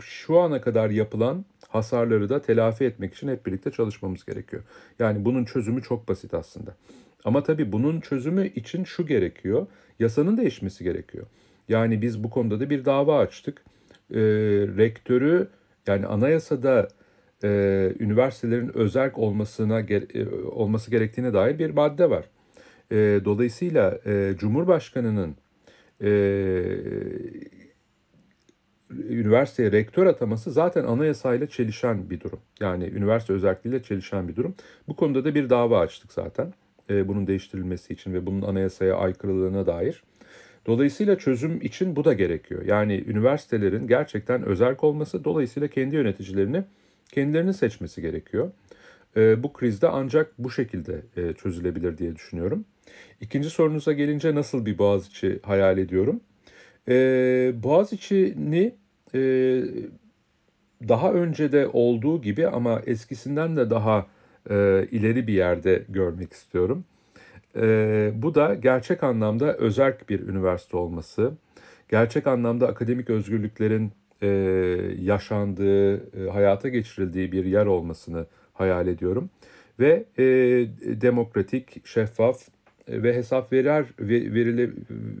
şu 0.00 0.38
ana 0.38 0.60
kadar 0.60 0.90
yapılan 0.90 1.44
hasarları 1.68 2.28
da 2.28 2.42
telafi 2.42 2.84
etmek 2.84 3.14
için 3.14 3.28
hep 3.28 3.46
birlikte 3.46 3.70
çalışmamız 3.70 4.24
gerekiyor. 4.24 4.62
Yani 4.98 5.24
bunun 5.24 5.44
çözümü 5.44 5.82
çok 5.82 6.08
basit 6.08 6.34
aslında. 6.34 6.76
Ama 7.24 7.42
tabii 7.42 7.72
bunun 7.72 8.00
çözümü 8.00 8.48
için 8.48 8.84
şu 8.84 9.06
gerekiyor. 9.06 9.66
Yasanın 9.98 10.36
değişmesi 10.36 10.84
gerekiyor. 10.84 11.26
Yani 11.68 12.02
biz 12.02 12.24
bu 12.24 12.30
konuda 12.30 12.60
da 12.60 12.70
bir 12.70 12.84
dava 12.84 13.18
açtık. 13.18 13.64
E, 14.10 14.20
rektörü 14.76 15.48
yani 15.86 16.06
anayasada 16.06 16.88
e, 17.44 17.48
üniversitelerin 17.98 18.76
özerk 18.76 19.18
olmasına 19.18 19.80
e, 19.80 20.28
olması 20.46 20.90
gerektiğine 20.90 21.32
dair 21.32 21.58
bir 21.58 21.70
madde 21.70 22.10
var. 22.10 22.24
E, 22.90 23.20
dolayısıyla 23.24 23.98
e, 24.06 24.34
Cumhurbaşkanı'nın 24.38 25.36
e, 26.00 26.10
üniversiteye 28.90 29.72
rektör 29.72 30.06
ataması 30.06 30.50
zaten 30.50 30.84
anayasayla 30.84 31.46
çelişen 31.46 32.10
bir 32.10 32.20
durum. 32.20 32.40
Yani 32.60 32.84
üniversite 32.84 33.32
özelliğiyle 33.32 33.82
çelişen 33.82 34.28
bir 34.28 34.36
durum. 34.36 34.54
Bu 34.88 34.96
konuda 34.96 35.24
da 35.24 35.34
bir 35.34 35.50
dava 35.50 35.80
açtık 35.80 36.12
zaten. 36.12 36.52
E, 36.90 37.08
bunun 37.08 37.26
değiştirilmesi 37.26 37.92
için 37.92 38.14
ve 38.14 38.26
bunun 38.26 38.42
anayasaya 38.42 38.96
aykırılığına 38.96 39.66
dair. 39.66 40.02
Dolayısıyla 40.66 41.18
çözüm 41.18 41.60
için 41.60 41.96
bu 41.96 42.04
da 42.04 42.12
gerekiyor. 42.12 42.64
Yani 42.64 43.04
üniversitelerin 43.06 43.86
gerçekten 43.86 44.42
özerk 44.42 44.84
olması 44.84 45.24
dolayısıyla 45.24 45.68
kendi 45.68 45.96
yöneticilerini 45.96 46.64
kendilerini 47.12 47.54
seçmesi 47.54 48.02
gerekiyor. 48.02 48.50
E, 49.16 49.42
bu 49.42 49.52
krizde 49.52 49.88
ancak 49.88 50.32
bu 50.38 50.50
şekilde 50.50 51.02
e, 51.16 51.32
çözülebilir 51.32 51.98
diye 51.98 52.16
düşünüyorum. 52.16 52.64
İkinci 53.20 53.50
sorunuza 53.50 53.92
gelince 53.92 54.34
nasıl 54.34 54.66
bir 54.66 54.78
Boğaziçi 54.78 55.40
hayal 55.42 55.78
ediyorum? 55.78 56.20
E, 56.88 56.94
Boğaziçi'ni 57.62 58.74
e, 59.14 59.20
daha 60.88 61.12
önce 61.12 61.52
de 61.52 61.68
olduğu 61.72 62.22
gibi 62.22 62.48
ama 62.48 62.82
eskisinden 62.86 63.56
de 63.56 63.70
daha 63.70 64.06
e, 64.50 64.86
ileri 64.90 65.26
bir 65.26 65.34
yerde 65.34 65.84
görmek 65.88 66.32
istiyorum. 66.32 66.84
E, 67.56 68.12
bu 68.14 68.34
da 68.34 68.54
gerçek 68.54 69.02
anlamda 69.02 69.56
özerk 69.56 70.08
bir 70.08 70.20
üniversite 70.20 70.76
olması, 70.76 71.32
gerçek 71.88 72.26
anlamda 72.26 72.68
akademik 72.68 73.10
özgürlüklerin 73.10 73.92
e, 74.22 74.28
yaşandığı, 75.00 75.94
e, 75.96 76.30
hayata 76.30 76.68
geçirildiği 76.68 77.32
bir 77.32 77.44
yer 77.44 77.66
olmasını 77.66 78.26
hayal 78.52 78.86
ediyorum. 78.86 79.30
Ve 79.80 80.04
e, 80.18 80.24
demokratik, 81.00 81.86
şeffaf 81.86 82.48
e, 82.88 83.02
ve 83.02 83.14
hesap 83.14 83.52
verir, 83.52 83.86
verilir, 84.34 84.72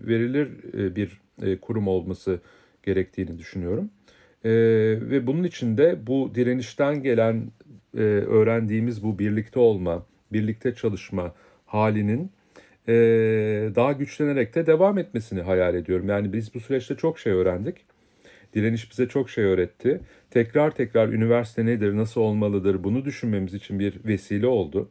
verilir 0.06 0.48
bir 0.96 1.20
e, 1.42 1.56
kurum 1.58 1.88
olması 1.88 2.40
gerektiğini 2.82 3.38
düşünüyorum. 3.38 3.90
E, 4.44 4.50
ve 5.10 5.26
bunun 5.26 5.44
için 5.44 5.78
de 5.78 6.06
bu 6.06 6.30
direnişten 6.34 7.02
gelen 7.02 7.52
e, 7.94 8.00
öğrendiğimiz 8.02 9.02
bu 9.02 9.18
birlikte 9.18 9.60
olma, 9.60 10.06
birlikte 10.32 10.74
çalışma 10.74 11.34
halinin 11.72 12.30
e, 12.88 12.94
daha 13.74 13.92
güçlenerek 13.92 14.54
de 14.54 14.66
devam 14.66 14.98
etmesini 14.98 15.40
hayal 15.40 15.74
ediyorum. 15.74 16.08
Yani 16.08 16.32
biz 16.32 16.54
bu 16.54 16.60
süreçte 16.60 16.96
çok 16.96 17.18
şey 17.18 17.32
öğrendik. 17.32 17.76
Direniş 18.54 18.90
bize 18.90 19.08
çok 19.08 19.30
şey 19.30 19.44
öğretti. 19.44 20.00
Tekrar 20.30 20.70
tekrar 20.70 21.08
üniversite 21.08 21.66
nedir, 21.66 21.96
nasıl 21.96 22.20
olmalıdır 22.20 22.84
bunu 22.84 23.04
düşünmemiz 23.04 23.54
için 23.54 23.78
bir 23.78 24.04
vesile 24.04 24.46
oldu. 24.46 24.90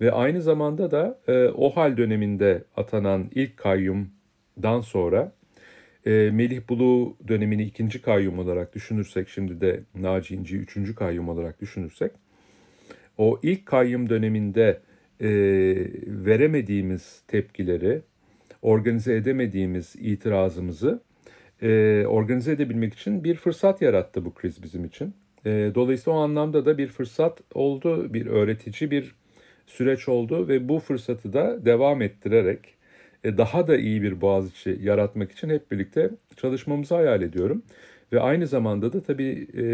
Ve 0.00 0.12
aynı 0.12 0.42
zamanda 0.42 0.90
da 0.90 1.18
e, 1.28 1.48
o 1.48 1.70
hal 1.70 1.96
döneminde 1.96 2.64
atanan 2.76 3.30
ilk 3.34 3.56
kayyumdan 3.56 4.80
sonra 4.80 5.32
e, 6.06 6.30
Melih 6.32 6.60
Bulu 6.68 7.16
dönemini 7.28 7.62
ikinci 7.62 8.02
kayyum 8.02 8.38
olarak 8.38 8.74
düşünürsek, 8.74 9.28
şimdi 9.28 9.60
de 9.60 9.80
Naci 9.94 10.34
İnci 10.34 10.56
üçüncü 10.56 10.94
kayyum 10.94 11.28
olarak 11.28 11.60
düşünürsek, 11.60 12.12
o 13.18 13.40
ilk 13.42 13.66
kayyum 13.66 14.08
döneminde 14.08 14.80
e, 15.20 15.28
veremediğimiz 16.06 17.22
tepkileri, 17.28 18.02
organize 18.62 19.16
edemediğimiz 19.16 19.96
itirazımızı 20.00 21.00
e, 21.62 22.04
organize 22.06 22.52
edebilmek 22.52 22.94
için 22.94 23.24
bir 23.24 23.34
fırsat 23.34 23.82
yarattı 23.82 24.24
bu 24.24 24.34
kriz 24.34 24.62
bizim 24.62 24.84
için. 24.84 25.14
E, 25.46 25.70
dolayısıyla 25.74 26.18
o 26.18 26.22
anlamda 26.22 26.66
da 26.66 26.78
bir 26.78 26.88
fırsat 26.88 27.40
oldu, 27.54 28.14
bir 28.14 28.26
öğretici 28.26 28.90
bir 28.90 29.14
süreç 29.66 30.08
oldu 30.08 30.48
ve 30.48 30.68
bu 30.68 30.78
fırsatı 30.78 31.32
da 31.32 31.64
devam 31.64 32.02
ettirerek 32.02 32.74
e, 33.24 33.38
daha 33.38 33.66
da 33.66 33.76
iyi 33.76 34.02
bir 34.02 34.20
Boğaziçi 34.20 34.78
yaratmak 34.82 35.32
için 35.32 35.48
hep 35.48 35.70
birlikte 35.70 36.10
çalışmamızı 36.36 36.94
hayal 36.94 37.22
ediyorum. 37.22 37.62
Ve 38.12 38.20
aynı 38.20 38.46
zamanda 38.46 38.92
da 38.92 39.02
tabii 39.02 39.48
e, 39.56 39.64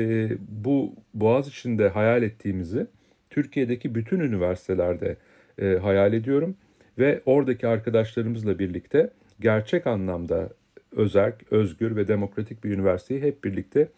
bu 0.48 0.94
Boğaziçi'nde 1.14 1.88
hayal 1.88 2.22
ettiğimizi 2.22 2.86
Türkiye'deki 3.30 3.94
bütün 3.94 4.20
üniversitelerde 4.20 5.16
e, 5.58 5.78
hayal 5.82 6.12
ediyorum. 6.12 6.56
Ve 6.98 7.22
oradaki 7.26 7.68
arkadaşlarımızla 7.68 8.58
birlikte 8.58 9.10
gerçek 9.40 9.86
anlamda 9.86 10.48
özerk, 10.96 11.52
özgür 11.52 11.96
ve 11.96 12.08
demokratik 12.08 12.64
bir 12.64 12.70
üniversiteyi 12.70 13.22
hep 13.22 13.44
birlikte 13.44 13.88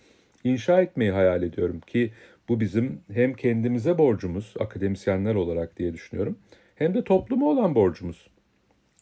inşa 0.45 0.83
etmeyi 0.83 1.11
hayal 1.11 1.43
ediyorum 1.43 1.81
ki 1.81 2.13
bu 2.49 2.61
bizim 2.61 3.01
hem 3.13 3.35
kendimize 3.35 3.99
borcumuz 3.99 4.55
akademisyenler 4.61 5.35
olarak 5.35 5.79
diye 5.79 5.93
düşünüyorum 5.93 6.39
hem 6.75 6.95
de 6.95 7.05
topluma 7.05 7.47
olan 7.47 7.75
borcumuz. 7.75 8.27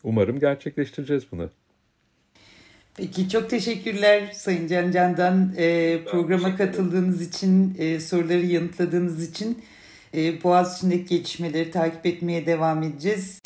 Umarım 0.02 0.38
gerçekleştireceğiz 0.38 1.24
bunu. 1.32 1.50
Peki 2.96 3.28
çok 3.28 3.50
teşekkürler 3.50 4.30
Sayın 4.34 4.68
Can 4.68 4.90
Can'dan 4.92 5.54
e, 5.56 5.98
programa 6.04 6.56
katıldığınız 6.56 7.28
için, 7.28 7.76
e, 7.78 8.00
soruları 8.00 8.46
yanıtladığınız 8.46 9.30
için. 9.30 9.62
E, 10.14 10.42
Boğaziçi'ndeki 10.42 11.16
gelişmeleri 11.16 11.70
takip 11.70 12.06
etmeye 12.06 12.46
devam 12.46 12.82
edeceğiz. 12.82 13.42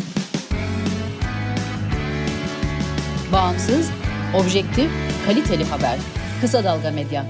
Bağımsız, 3.33 3.91
objektif, 4.41 4.91
kaliteli 5.27 5.65
haber. 5.65 5.99
Kısa 6.41 6.65
Dalga 6.65 6.91
Medya. 6.91 7.27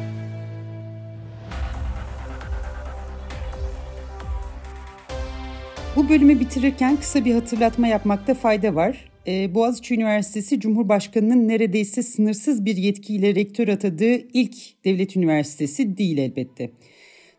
Bu 5.97 6.09
bölümü 6.09 6.41
bitirirken 6.41 6.97
kısa 6.97 7.25
bir 7.25 7.35
hatırlatma 7.35 7.87
yapmakta 7.87 8.35
fayda 8.35 8.75
var. 8.75 9.11
Ee, 9.27 9.55
Boğaziçi 9.55 9.95
Üniversitesi 9.95 10.61
Cumhurbaşkanı'nın 10.61 11.49
neredeyse 11.49 12.03
sınırsız 12.03 12.65
bir 12.65 12.77
yetkiyle 12.77 13.35
rektör 13.35 13.69
atadığı 13.69 14.15
ilk 14.33 14.85
devlet 14.85 15.17
üniversitesi 15.17 15.97
değil 15.97 16.19
elbette. 16.19 16.71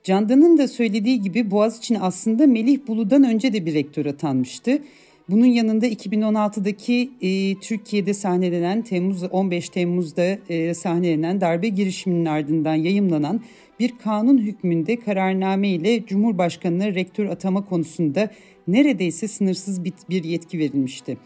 Candan'ın 0.08 0.58
da 0.58 0.68
söylediği 0.68 1.22
gibi 1.22 1.52
Boğaziçi'ne 1.52 2.00
aslında 2.00 2.48
Melih 2.48 2.80
Bulu'dan 2.88 3.24
önce 3.24 3.54
de 3.54 3.66
bir 3.66 3.74
rektör 3.74 4.06
atanmıştı. 4.06 4.80
Bunun 5.30 5.46
yanında 5.46 5.88
2016'daki 5.88 7.10
e, 7.22 7.60
Türkiye'de 7.60 8.14
sahnelenen 8.14 8.82
Temmuz 8.82 9.24
15 9.24 9.70
Temmuz'da 9.70 10.38
e, 10.50 10.74
sahnelenen 10.74 11.42
darbe 11.42 11.68
girişiminin 11.68 12.26
ardından 12.26 12.76
yayımlanan 12.76 13.42
bir 13.80 13.94
kanun 14.04 14.38
hükmünde 14.38 15.00
kararname 15.00 15.70
ile 15.70 16.06
Cumhurbaşkanı'na 16.06 16.96
rektör 16.96 17.26
atama 17.26 17.66
konusunda 17.66 18.32
neredeyse 18.68 19.28
sınırsız 19.28 19.84
bir, 19.84 20.24
yetki 20.24 20.60
verilmişti. 20.60 21.18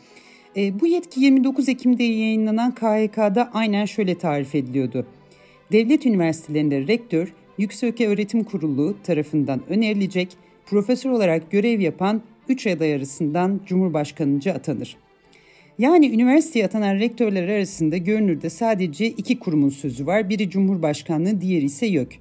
E, 0.58 0.80
bu 0.80 0.88
yetki 0.88 1.22
29 1.22 1.70
Ekim'de 1.70 2.04
yayınlanan 2.04 2.76
KHK'da 2.76 3.50
aynen 3.54 3.86
şöyle 3.86 4.18
tarif 4.18 4.56
ediliyordu. 4.56 5.06
Devlet 5.72 6.06
üniversitelerinde 6.06 6.88
rektör, 6.88 7.34
Yüksek 7.58 8.02
Öğretim 8.02 8.44
Kurulu 8.44 8.96
tarafından 9.04 9.62
önerilecek, 9.70 10.38
profesör 10.66 11.10
olarak 11.10 11.52
görev 11.52 11.80
yapan 11.80 12.22
3 12.50 12.68
aday 12.68 12.94
arasından 12.94 13.62
Cumhurbaşkanıca 13.66 14.54
atanır. 14.54 14.98
Yani 15.80 16.10
üniversiteye 16.10 16.66
atanan 16.66 17.00
rektörler 17.00 17.48
arasında 17.48 17.98
görünürde 17.98 18.50
sadece 18.50 19.06
iki 19.06 19.40
kurumun 19.40 19.70
sözü 19.70 20.06
var. 20.06 20.30
Biri 20.30 20.50
Cumhurbaşkanlığı, 20.50 21.42
diğeri 21.42 21.66
ise 21.66 21.86
YÖK. 21.86 22.20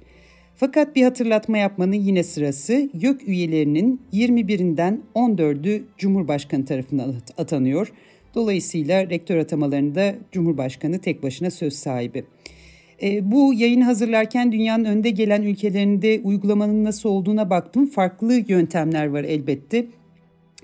Fakat 0.55 0.95
bir 0.95 1.03
hatırlatma 1.03 1.57
yapmanın 1.57 1.93
yine 1.93 2.23
sırası 2.23 2.89
YÖK 2.93 3.27
üyelerinin 3.27 4.01
21'inden 4.13 4.99
14'ü 5.15 5.83
Cumhurbaşkanı 5.97 6.65
tarafından 6.65 7.15
atanıyor. 7.37 7.93
Dolayısıyla 8.35 9.09
rektör 9.09 9.37
atamalarında 9.37 10.15
Cumhurbaşkanı 10.31 10.99
tek 10.99 11.23
başına 11.23 11.51
söz 11.51 11.73
sahibi. 11.73 12.23
E, 13.01 13.31
bu 13.31 13.53
yayını 13.53 13.83
hazırlarken 13.83 14.51
dünyanın 14.51 14.85
önde 14.85 15.09
gelen 15.09 15.41
ülkelerinde 15.41 16.21
uygulamanın 16.23 16.83
nasıl 16.83 17.09
olduğuna 17.09 17.49
baktım. 17.49 17.87
Farklı 17.87 18.33
yöntemler 18.47 19.05
var 19.05 19.23
elbette. 19.23 19.85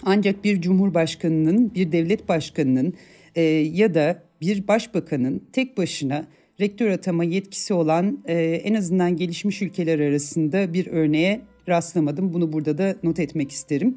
Ancak 0.03 0.43
bir 0.43 0.61
cumhurbaşkanının, 0.61 1.73
bir 1.75 1.91
devlet 1.91 2.29
başkanının 2.29 2.93
e, 3.35 3.41
ya 3.51 3.93
da 3.93 4.23
bir 4.41 4.67
başbakanın 4.67 5.43
tek 5.53 5.77
başına 5.77 6.25
rektör 6.59 6.89
atama 6.89 7.23
yetkisi 7.23 7.73
olan 7.73 8.19
e, 8.25 8.35
en 8.43 8.73
azından 8.73 9.15
gelişmiş 9.15 9.61
ülkeler 9.61 9.99
arasında 9.99 10.73
bir 10.73 10.87
örneğe 10.87 11.41
rastlamadım. 11.69 12.33
Bunu 12.33 12.53
burada 12.53 12.77
da 12.77 12.95
not 13.03 13.19
etmek 13.19 13.51
isterim. 13.51 13.95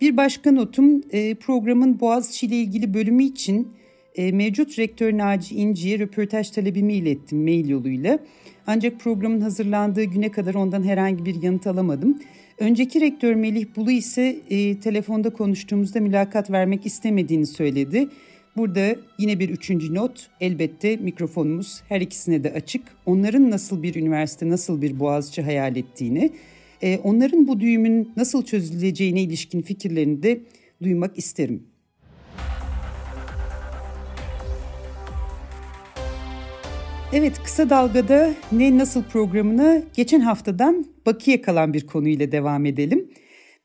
Bir 0.00 0.16
başka 0.16 0.52
notum 0.52 1.02
e, 1.10 1.34
programın 1.34 2.00
Boğaziçi 2.00 2.46
ile 2.46 2.56
ilgili 2.56 2.94
bölümü 2.94 3.24
için 3.24 3.68
e, 4.16 4.32
mevcut 4.32 4.78
rektör 4.78 5.18
Naci 5.18 5.54
İnci'ye 5.54 5.98
röportaj 5.98 6.50
talebimi 6.50 6.94
ilettim 6.94 7.42
mail 7.42 7.68
yoluyla. 7.68 8.18
Ancak 8.66 9.00
programın 9.00 9.40
hazırlandığı 9.40 10.04
güne 10.04 10.30
kadar 10.30 10.54
ondan 10.54 10.82
herhangi 10.82 11.24
bir 11.24 11.42
yanıt 11.42 11.66
alamadım. 11.66 12.18
Önceki 12.58 13.00
rektör 13.00 13.34
Melih 13.34 13.66
Bulu 13.76 13.90
ise 13.90 14.36
e, 14.50 14.80
telefonda 14.80 15.30
konuştuğumuzda 15.30 16.00
mülakat 16.00 16.50
vermek 16.50 16.86
istemediğini 16.86 17.46
söyledi. 17.46 18.08
Burada 18.56 18.96
yine 19.18 19.40
bir 19.40 19.48
üçüncü 19.48 19.94
not. 19.94 20.30
Elbette 20.40 20.96
mikrofonumuz 20.96 21.82
her 21.88 22.00
ikisine 22.00 22.44
de 22.44 22.52
açık. 22.52 22.82
Onların 23.06 23.50
nasıl 23.50 23.82
bir 23.82 23.94
üniversite, 23.94 24.48
nasıl 24.48 24.82
bir 24.82 25.00
Boğaziçi 25.00 25.42
hayal 25.42 25.76
ettiğini, 25.76 26.30
e, 26.82 26.98
onların 26.98 27.48
bu 27.48 27.60
düğümün 27.60 28.12
nasıl 28.16 28.44
çözüleceğine 28.44 29.22
ilişkin 29.22 29.62
fikirlerini 29.62 30.22
de 30.22 30.40
duymak 30.82 31.18
isterim. 31.18 31.62
Evet 37.18 37.42
kısa 37.44 37.70
dalgada 37.70 38.34
ne 38.52 38.78
nasıl 38.78 39.04
programına 39.04 39.82
geçen 39.94 40.20
haftadan 40.20 40.86
bakiye 41.06 41.42
kalan 41.42 41.74
bir 41.74 41.86
konuyla 41.86 42.32
devam 42.32 42.66
edelim. 42.66 43.10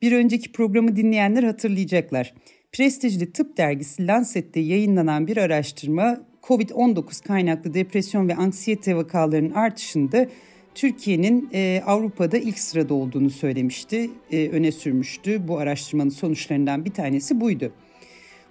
Bir 0.01 0.11
önceki 0.11 0.51
programı 0.51 0.95
dinleyenler 0.95 1.43
hatırlayacaklar. 1.43 2.33
Prestijli 2.71 3.31
tıp 3.31 3.57
dergisi 3.57 4.07
Lancet'te 4.07 4.59
yayınlanan 4.59 5.27
bir 5.27 5.37
araştırma 5.37 6.21
COVID-19 6.43 7.27
kaynaklı 7.27 7.73
depresyon 7.73 8.27
ve 8.27 8.35
anksiyete 8.35 8.95
vakalarının 8.95 9.53
artışında 9.53 10.27
Türkiye'nin 10.75 11.49
e, 11.53 11.81
Avrupa'da 11.85 12.37
ilk 12.37 12.59
sırada 12.59 12.93
olduğunu 12.93 13.29
söylemişti, 13.29 14.09
e, 14.31 14.49
öne 14.49 14.71
sürmüştü. 14.71 15.47
Bu 15.47 15.57
araştırmanın 15.57 16.09
sonuçlarından 16.09 16.85
bir 16.85 16.91
tanesi 16.91 17.41
buydu. 17.41 17.71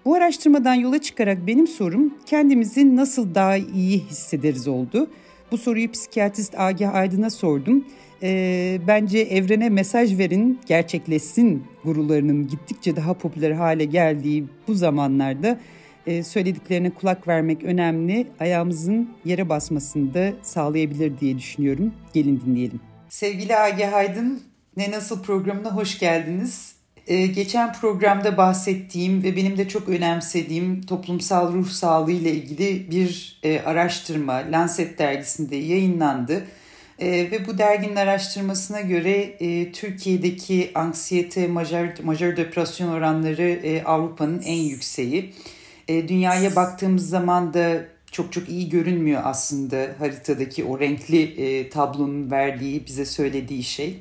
Bu 0.04 0.14
araştırmadan 0.14 0.74
yola 0.74 1.00
çıkarak 1.00 1.46
benim 1.46 1.66
sorum 1.66 2.14
kendimizi 2.26 2.96
nasıl 2.96 3.34
daha 3.34 3.56
iyi 3.56 3.98
hissederiz 3.98 4.68
oldu. 4.68 5.10
Bu 5.52 5.58
soruyu 5.58 5.90
psikiyatrist 5.90 6.58
Agah 6.58 6.94
Aydın'a 6.94 7.30
sordum. 7.30 7.84
E, 8.22 8.80
bence 8.86 9.18
evrene 9.18 9.68
mesaj 9.68 10.18
verin, 10.18 10.60
gerçekleşsin 10.66 11.64
gurularının 11.84 12.48
gittikçe 12.48 12.96
daha 12.96 13.14
popüler 13.14 13.50
hale 13.50 13.84
geldiği 13.84 14.44
bu 14.68 14.74
zamanlarda 14.74 15.58
e, 16.06 16.22
söylediklerine 16.22 16.90
kulak 16.90 17.28
vermek 17.28 17.62
önemli. 17.62 18.26
Ayağımızın 18.40 19.10
yere 19.24 19.48
basmasını 19.48 20.14
da 20.14 20.32
sağlayabilir 20.42 21.20
diye 21.20 21.38
düşünüyorum. 21.38 21.94
Gelin 22.12 22.42
dinleyelim. 22.46 22.80
Sevgili 23.08 23.56
Agah 23.56 23.92
Aydın, 23.92 24.42
Ne 24.76 24.90
Nasıl 24.90 25.22
programına 25.22 25.76
hoş 25.76 25.98
geldiniz. 25.98 26.79
Ee, 27.10 27.26
geçen 27.26 27.72
programda 27.72 28.36
bahsettiğim 28.36 29.22
ve 29.22 29.36
benim 29.36 29.58
de 29.58 29.68
çok 29.68 29.88
önemsediğim 29.88 30.82
toplumsal 30.82 31.52
ruh 31.52 31.68
sağlığı 31.68 32.12
ile 32.12 32.30
ilgili 32.30 32.90
bir 32.90 33.38
e, 33.42 33.60
araştırma 33.60 34.42
Lancet 34.52 34.98
dergisinde 34.98 35.56
yayınlandı. 35.56 36.44
E, 36.98 37.10
ve 37.30 37.46
bu 37.46 37.58
derginin 37.58 37.96
araştırmasına 37.96 38.80
göre 38.80 39.12
e, 39.40 39.72
Türkiye'deki 39.72 40.70
anksiyete, 40.74 41.48
majör, 41.48 41.88
majör 42.04 42.36
depresyon 42.36 42.88
oranları 42.88 43.48
e, 43.48 43.82
Avrupa'nın 43.82 44.42
en 44.42 44.60
yükseği. 44.60 45.32
Dünyaya 45.88 46.56
baktığımız 46.56 47.08
zaman 47.08 47.54
da 47.54 47.84
çok 48.12 48.32
çok 48.32 48.48
iyi 48.48 48.68
görünmüyor 48.68 49.20
aslında 49.24 49.88
haritadaki 49.98 50.64
o 50.64 50.80
renkli 50.80 51.70
tablonun 51.70 52.30
verdiği, 52.30 52.86
bize 52.86 53.04
söylediği 53.04 53.62
şey. 53.62 53.98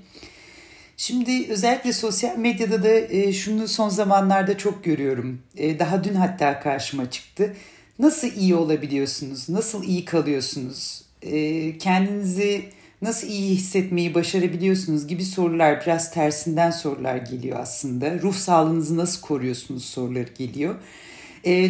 Şimdi 1.00 1.48
özellikle 1.50 1.94
sosyal 1.94 2.38
medyada 2.38 2.84
da 2.84 2.90
e, 2.90 3.34
şunu 3.34 3.68
son 3.68 3.90
zamanlarda 3.90 4.58
çok 4.58 4.84
görüyorum. 4.84 5.42
E, 5.58 5.80
daha 5.80 6.04
dün 6.04 6.14
hatta 6.14 6.60
karşıma 6.60 7.12
çıktı. 7.12 7.56
Nasıl 8.00 8.28
iyi 8.28 8.56
olabiliyorsunuz? 8.56 9.50
Nasıl 9.50 9.84
iyi 9.84 10.06
kalıyorsunuz? 10.06 11.02
E, 11.22 11.78
kendinizi 11.78 12.66
nasıl 13.02 13.28
iyi 13.28 13.56
hissetmeyi 13.56 14.14
başarabiliyorsunuz 14.14 15.08
gibi 15.08 15.24
sorular, 15.24 15.82
biraz 15.82 16.12
tersinden 16.12 16.72
sorular 16.72 17.18
geliyor 17.18 17.60
aslında. 17.60 18.22
Ruh 18.22 18.36
sağlığınızı 18.36 18.98
nasıl 18.98 19.22
koruyorsunuz 19.22 19.86
soruları 19.86 20.30
geliyor. 20.38 20.76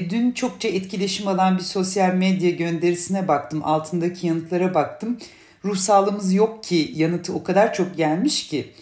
Dün 0.09 0.31
çokça 0.31 0.67
etkileşim 0.67 1.27
alan 1.27 1.57
bir 1.57 1.63
sosyal 1.63 2.13
medya 2.13 2.49
gönderisine 2.49 3.27
baktım, 3.27 3.61
altındaki 3.63 4.27
yanıtlara 4.27 4.73
baktım. 4.73 5.17
Ruh 5.65 5.77
sağlığımız 5.77 6.33
yok 6.33 6.63
ki 6.63 6.91
yanıtı 6.95 7.33
o 7.33 7.43
kadar 7.43 7.73
çok 7.73 7.97
gelmiş 7.97 8.47
ki. 8.47 8.73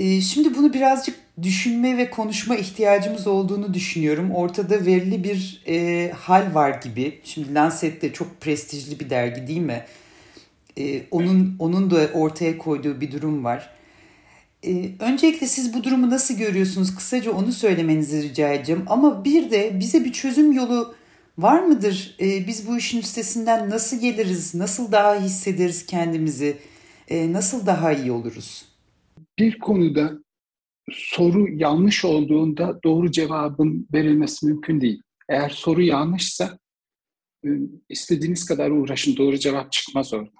E, 0.00 0.20
şimdi 0.20 0.54
bunu 0.54 0.72
birazcık 0.72 1.16
düşünme 1.42 1.98
ve 1.98 2.10
konuşma 2.10 2.56
ihtiyacımız 2.56 3.26
olduğunu 3.26 3.74
düşünüyorum. 3.74 4.30
Ortada 4.30 4.86
verili 4.86 5.24
bir 5.24 5.62
e, 5.68 6.10
hal 6.10 6.54
var 6.54 6.80
gibi. 6.82 7.20
Şimdi 7.24 7.54
Lancet 7.54 8.02
de 8.02 8.12
çok 8.12 8.40
prestijli 8.40 9.00
bir 9.00 9.10
dergi 9.10 9.46
değil 9.46 9.60
mi? 9.60 9.84
E, 10.78 11.02
onun 11.10 11.56
onun 11.58 11.90
da 11.90 12.10
ortaya 12.14 12.58
koyduğu 12.58 13.00
bir 13.00 13.12
durum 13.12 13.44
var. 13.44 13.70
E, 14.66 14.90
öncelikle 14.98 15.46
siz 15.46 15.74
bu 15.74 15.84
durumu 15.84 16.10
nasıl 16.10 16.34
görüyorsunuz? 16.34 16.94
Kısaca 16.94 17.32
onu 17.32 17.52
söylemenizi 17.52 18.22
rica 18.22 18.52
edeceğim. 18.52 18.84
Ama 18.86 19.24
bir 19.24 19.50
de 19.50 19.80
bize 19.80 20.04
bir 20.04 20.12
çözüm 20.12 20.52
yolu 20.52 20.94
var 21.38 21.60
mıdır? 21.62 22.16
E, 22.20 22.46
biz 22.46 22.68
bu 22.68 22.78
işin 22.78 22.98
üstesinden 22.98 23.70
nasıl 23.70 24.00
geliriz? 24.00 24.54
Nasıl 24.54 24.92
daha 24.92 25.20
hissederiz 25.20 25.86
kendimizi? 25.86 26.56
E, 27.08 27.32
nasıl 27.32 27.66
daha 27.66 27.92
iyi 27.92 28.12
oluruz? 28.12 28.69
Bir 29.40 29.58
konuda 29.58 30.24
soru 30.92 31.48
yanlış 31.48 32.04
olduğunda 32.04 32.80
doğru 32.84 33.10
cevabın 33.10 33.88
verilmesi 33.94 34.46
mümkün 34.46 34.80
değil. 34.80 35.02
Eğer 35.28 35.48
soru 35.48 35.82
yanlışsa 35.82 36.58
e, 37.44 37.48
istediğiniz 37.88 38.44
kadar 38.46 38.70
uğraşın 38.70 39.16
doğru 39.16 39.38
cevap 39.38 39.72
çıkmaz 39.72 40.12
orada. 40.12 40.30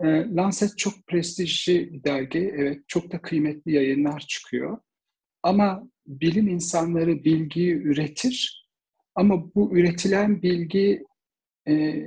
E, 0.00 0.06
Lancet 0.34 0.78
çok 0.78 1.06
prestijli 1.06 1.92
bir 1.92 2.04
dergi. 2.04 2.52
Evet, 2.56 2.80
çok 2.88 3.12
da 3.12 3.22
kıymetli 3.22 3.72
yayınlar 3.72 4.20
çıkıyor. 4.20 4.78
Ama 5.42 5.88
bilim 6.06 6.48
insanları 6.48 7.24
bilgiyi 7.24 7.72
üretir. 7.74 8.66
Ama 9.14 9.54
bu 9.54 9.78
üretilen 9.78 10.42
bilgi 10.42 11.04
e, 11.68 12.04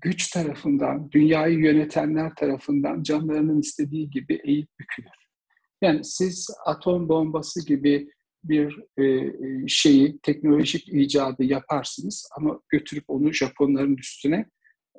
güç 0.00 0.30
tarafından, 0.30 1.10
dünyayı 1.10 1.58
yönetenler 1.58 2.34
tarafından 2.34 3.02
canlarının 3.02 3.60
istediği 3.60 4.10
gibi 4.10 4.40
eğip 4.44 4.68
bükülür. 4.80 5.22
Yani 5.82 6.04
siz 6.04 6.50
atom 6.66 7.08
bombası 7.08 7.66
gibi 7.66 8.08
bir 8.44 8.80
e, 8.98 9.32
şeyi, 9.68 10.18
teknolojik 10.22 10.88
icadı 10.88 11.44
yaparsınız 11.44 12.28
ama 12.36 12.60
götürüp 12.68 13.04
onu 13.08 13.32
Japonların 13.32 13.96
üstüne 13.96 14.46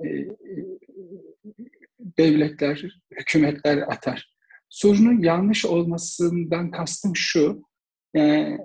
e, 0.05 0.27
devletler, 2.17 3.01
hükümetler 3.11 3.77
atar. 3.77 4.33
Sorunun 4.69 5.23
yanlış 5.23 5.65
olmasından 5.65 6.71
kastım 6.71 7.15
şu, 7.15 7.61
e, 8.15 8.57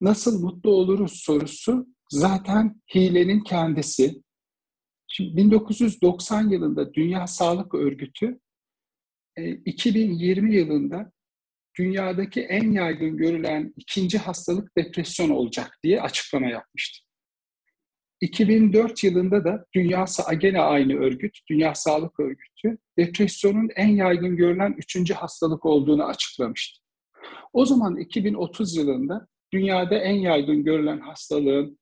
nasıl 0.00 0.42
mutlu 0.42 0.70
oluruz 0.70 1.12
sorusu 1.12 1.86
zaten 2.10 2.80
hilenin 2.94 3.40
kendisi. 3.40 4.25
Şimdi 5.16 5.36
1990 5.36 6.48
yılında 6.48 6.94
Dünya 6.94 7.26
Sağlık 7.26 7.74
Örgütü 7.74 8.40
2020 9.64 10.54
yılında 10.54 11.12
dünyadaki 11.78 12.40
en 12.40 12.72
yaygın 12.72 13.16
görülen 13.16 13.74
ikinci 13.76 14.18
hastalık 14.18 14.76
depresyon 14.76 15.30
olacak 15.30 15.78
diye 15.82 16.00
açıklama 16.02 16.46
yapmıştı. 16.46 17.04
2004 18.20 19.04
yılında 19.04 19.44
da 19.44 19.66
Dünya 19.74 20.04
gene 20.40 20.60
aynı 20.60 20.94
örgüt, 20.94 21.38
Dünya 21.50 21.74
Sağlık 21.74 22.20
Örgütü, 22.20 22.78
depresyonun 22.98 23.70
en 23.76 23.88
yaygın 23.88 24.36
görülen 24.36 24.74
üçüncü 24.78 25.14
hastalık 25.14 25.66
olduğunu 25.66 26.04
açıklamıştı. 26.04 26.82
O 27.52 27.66
zaman 27.66 27.96
2030 27.96 28.76
yılında 28.76 29.26
dünyada 29.52 29.98
en 29.98 30.16
yaygın 30.16 30.64
görülen 30.64 31.00
hastalığın 31.00 31.78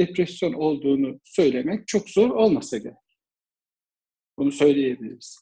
depresyon 0.00 0.52
olduğunu 0.52 1.20
söylemek 1.24 1.88
çok 1.88 2.10
zor 2.10 2.30
olmasa 2.30 2.78
gerek. 2.78 2.96
Bunu 4.38 4.52
söyleyebiliriz. 4.52 5.38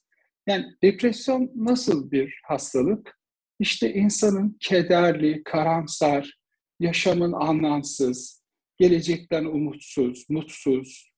Yani 0.47 0.67
depresyon 0.83 1.51
nasıl 1.55 2.11
bir 2.11 2.41
hastalık? 2.45 3.19
İşte 3.61 3.95
insanın 3.95 4.57
kederli, 4.61 5.43
karamsar, 5.45 6.39
yaşamın 6.81 7.33
anlamsız, 7.33 8.43
gelecekten 8.79 9.45
umutsuz, 9.45 10.31
mutsuz, 10.31 11.11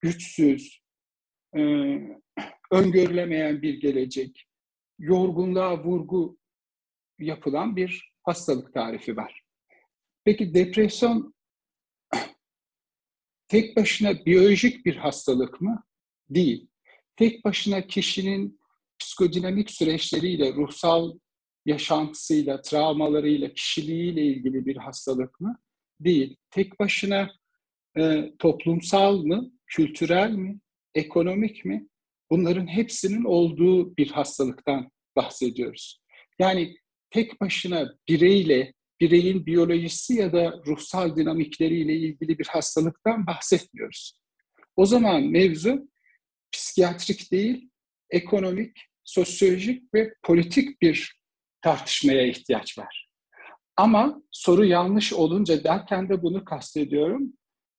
güçsüz, 0.00 0.80
e, 1.56 1.60
öngörülemeyen 2.70 3.62
bir 3.62 3.74
gelecek, 3.80 4.46
yorgunluğa 4.98 5.84
vurgu 5.84 6.38
yapılan 7.18 7.76
bir 7.76 8.12
hastalık 8.22 8.74
tarifi 8.74 9.16
var. 9.16 9.42
Peki 10.24 10.54
depresyon 10.54 11.34
tek 13.48 13.76
başına 13.76 14.24
biyolojik 14.26 14.86
bir 14.86 14.96
hastalık 14.96 15.60
mı? 15.60 15.84
Değil. 16.30 16.68
Tek 17.16 17.44
başına 17.44 17.86
kişinin 17.86 18.60
psikodinamik 18.98 19.70
süreçleriyle, 19.70 20.54
ruhsal 20.54 21.18
yaşantısıyla, 21.66 22.62
travmalarıyla, 22.62 23.54
kişiliğiyle 23.54 24.22
ilgili 24.22 24.66
bir 24.66 24.76
hastalık 24.76 25.40
mı? 25.40 25.58
Değil. 26.00 26.36
Tek 26.50 26.80
başına 26.80 27.30
e, 27.98 28.32
toplumsal 28.38 29.18
mı, 29.18 29.52
kültürel 29.66 30.30
mi, 30.30 30.60
ekonomik 30.94 31.64
mi? 31.64 31.88
Bunların 32.30 32.66
hepsinin 32.66 33.24
olduğu 33.24 33.96
bir 33.96 34.10
hastalıktan 34.10 34.90
bahsediyoruz. 35.16 36.00
Yani 36.38 36.76
tek 37.10 37.40
başına 37.40 37.94
bireyle, 38.08 38.72
bireyin 39.00 39.46
biyolojisi 39.46 40.14
ya 40.14 40.32
da 40.32 40.60
ruhsal 40.66 41.16
dinamikleriyle 41.16 41.96
ilgili 41.96 42.38
bir 42.38 42.46
hastalıktan 42.46 43.26
bahsetmiyoruz. 43.26 44.18
O 44.76 44.86
zaman 44.86 45.22
mevzu 45.22 45.88
psikiyatrik 46.52 47.32
değil, 47.32 47.70
ekonomik, 48.10 48.76
sosyolojik 49.04 49.94
ve 49.94 50.14
politik 50.22 50.82
bir 50.82 51.18
tartışmaya 51.62 52.26
ihtiyaç 52.26 52.78
var. 52.78 53.08
Ama 53.76 54.22
soru 54.30 54.64
yanlış 54.64 55.12
olunca 55.12 55.64
derken 55.64 56.08
de 56.08 56.22
bunu 56.22 56.44
kastediyorum. 56.44 57.32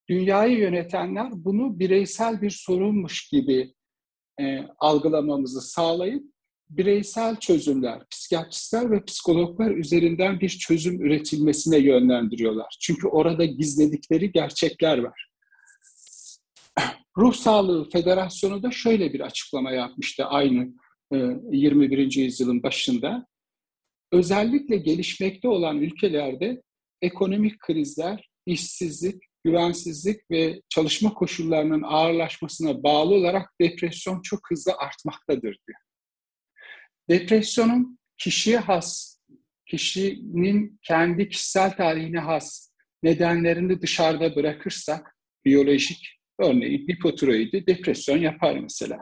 Dünyayı 0.09 0.57
yönetenler 0.57 1.27
bunu 1.31 1.79
bireysel 1.79 2.41
bir 2.41 2.49
sorunmuş 2.49 3.29
gibi 3.29 3.73
e, 4.41 4.67
algılamamızı 4.79 5.61
sağlayıp 5.61 6.23
bireysel 6.69 7.35
çözümler, 7.35 8.01
psikiyatristler 8.11 8.91
ve 8.91 9.03
psikologlar 9.05 9.71
üzerinden 9.71 10.39
bir 10.39 10.49
çözüm 10.49 11.01
üretilmesine 11.01 11.77
yönlendiriyorlar. 11.77 12.77
Çünkü 12.81 13.07
orada 13.07 13.45
gizledikleri 13.45 14.31
gerçekler 14.31 14.97
var. 14.97 15.29
Ruh 17.17 17.33
Sağlığı 17.33 17.89
Federasyonu 17.89 18.63
da 18.63 18.71
şöyle 18.71 19.13
bir 19.13 19.19
açıklama 19.19 19.71
yapmıştı 19.71 20.25
aynı 20.25 20.73
21. 21.11 22.17
E, 22.17 22.21
yüzyılın 22.21 22.63
başında. 22.63 23.27
Özellikle 24.11 24.77
gelişmekte 24.77 25.47
olan 25.47 25.77
ülkelerde 25.77 26.61
ekonomik 27.01 27.59
krizler, 27.59 28.29
işsizlik, 28.45 29.23
güvensizlik 29.43 30.31
ve 30.31 30.61
çalışma 30.69 31.13
koşullarının 31.13 31.83
ağırlaşmasına 31.83 32.83
bağlı 32.83 33.15
olarak 33.15 33.53
depresyon 33.61 34.21
çok 34.21 34.39
hızlı 34.49 34.73
artmaktadır 34.73 35.57
diyor. 35.67 35.79
Depresyonun 37.09 37.99
kişiye 38.17 38.57
has, 38.57 39.17
kişinin 39.65 40.79
kendi 40.83 41.29
kişisel 41.29 41.75
tarihine 41.75 42.19
has 42.19 42.71
nedenlerini 43.03 43.81
dışarıda 43.81 44.35
bırakırsak, 44.35 45.15
biyolojik, 45.45 46.19
örneğin 46.39 46.87
hipotiroidi 46.87 47.67
depresyon 47.67 48.17
yapar 48.17 48.59
mesela 48.59 48.97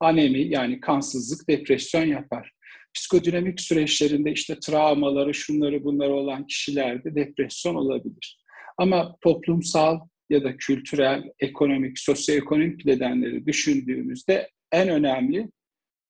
anemi 0.00 0.48
yani 0.48 0.80
kansızlık, 0.80 1.48
depresyon 1.48 2.06
yapar. 2.06 2.52
Psikodinamik 2.94 3.60
süreçlerinde 3.60 4.32
işte 4.32 4.56
travmaları, 4.60 5.34
şunları 5.34 5.84
bunları 5.84 6.12
olan 6.12 6.46
kişilerde 6.46 7.14
depresyon 7.14 7.74
olabilir. 7.74 8.44
Ama 8.78 9.16
toplumsal 9.20 10.00
ya 10.30 10.44
da 10.44 10.56
kültürel, 10.56 11.22
ekonomik, 11.40 11.98
sosyoekonomik 11.98 12.84
nedenleri 12.84 13.46
düşündüğümüzde 13.46 14.50
en 14.72 14.88
önemli 14.88 15.48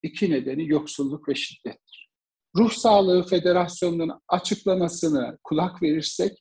iki 0.02 0.30
nedeni 0.30 0.68
yoksulluk 0.68 1.28
ve 1.28 1.34
şiddettir. 1.34 2.08
Ruh 2.56 2.70
Sağlığı 2.70 3.26
Federasyonu'nun 3.26 4.20
açıklamasını 4.28 5.38
kulak 5.44 5.82
verirsek 5.82 6.32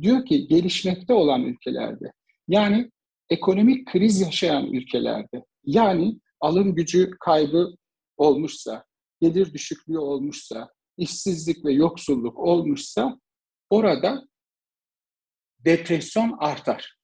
diyor 0.00 0.26
ki 0.26 0.48
gelişmekte 0.48 1.12
olan 1.12 1.42
ülkelerde 1.42 2.12
yani 2.48 2.90
ekonomik 3.30 3.86
kriz 3.88 4.20
yaşayan 4.20 4.66
ülkelerde 4.66 5.44
yani 5.64 6.20
alım 6.40 6.74
gücü 6.74 7.10
kaybı 7.20 7.74
olmuşsa, 8.16 8.84
gelir 9.20 9.52
düşüklüğü 9.52 9.98
olmuşsa, 9.98 10.68
işsizlik 10.96 11.64
ve 11.64 11.72
yoksulluk 11.72 12.38
olmuşsa 12.38 13.18
orada 13.70 14.26
depresyon 15.58 16.36
artar. 16.38 16.96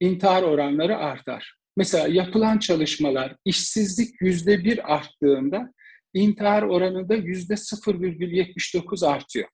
İntihar 0.00 0.42
oranları 0.42 0.96
artar. 0.96 1.56
Mesela 1.76 2.08
yapılan 2.08 2.58
çalışmalar 2.58 3.36
işsizlik 3.44 4.20
yüzde 4.20 4.64
bir 4.64 4.94
arttığında 4.94 5.72
intihar 6.14 6.62
oranı 6.62 7.08
da 7.08 7.14
yüzde 7.14 7.54
0,79 7.54 9.06
artıyor. 9.06 9.48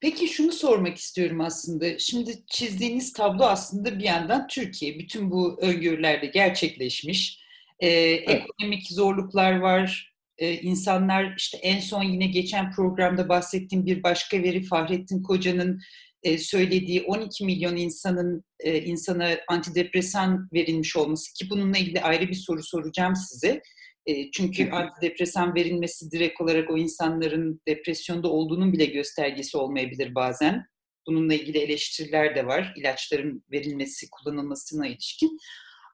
Peki 0.00 0.28
şunu 0.28 0.52
sormak 0.52 0.96
istiyorum 0.98 1.40
aslında. 1.40 1.98
Şimdi 1.98 2.46
çizdiğiniz 2.46 3.12
tablo 3.12 3.44
aslında 3.44 3.98
bir 3.98 4.04
yandan 4.04 4.46
Türkiye. 4.46 4.98
Bütün 4.98 5.30
bu 5.30 5.58
öngörülerde 5.60 6.26
gerçekleşmiş. 6.26 7.40
Ee, 7.80 7.88
evet. 7.88 8.28
Ekonomik 8.28 8.90
zorluklar 8.90 9.58
var. 9.58 10.14
Ee, 10.38 10.54
insanlar 10.54 11.34
işte 11.36 11.58
en 11.58 11.80
son 11.80 12.02
yine 12.02 12.26
geçen 12.26 12.72
programda 12.72 13.28
bahsettiğim 13.28 13.86
bir 13.86 14.02
başka 14.02 14.42
veri 14.42 14.62
Fahrettin 14.62 15.22
Koca'nın 15.22 15.80
e, 16.22 16.38
söylediği 16.38 17.02
12 17.02 17.44
milyon 17.44 17.76
insanın 17.76 18.44
e, 18.60 18.80
insana 18.82 19.30
antidepresan 19.48 20.48
verilmiş 20.52 20.96
olması 20.96 21.34
ki 21.34 21.50
bununla 21.50 21.78
ilgili 21.78 22.00
ayrı 22.00 22.28
bir 22.28 22.34
soru 22.34 22.62
soracağım 22.62 23.16
size. 23.16 23.62
E, 24.06 24.30
çünkü 24.30 24.70
antidepresan 24.70 25.54
verilmesi 25.54 26.10
direkt 26.10 26.40
olarak 26.40 26.70
o 26.70 26.78
insanların 26.78 27.60
depresyonda 27.68 28.28
olduğunun 28.28 28.72
bile 28.72 28.84
göstergesi 28.84 29.56
olmayabilir 29.56 30.14
bazen. 30.14 30.64
Bununla 31.06 31.34
ilgili 31.34 31.58
eleştiriler 31.58 32.36
de 32.36 32.46
var. 32.46 32.74
ilaçların 32.76 33.44
verilmesi, 33.52 34.10
kullanılmasına 34.10 34.86
ilişkin. 34.86 35.38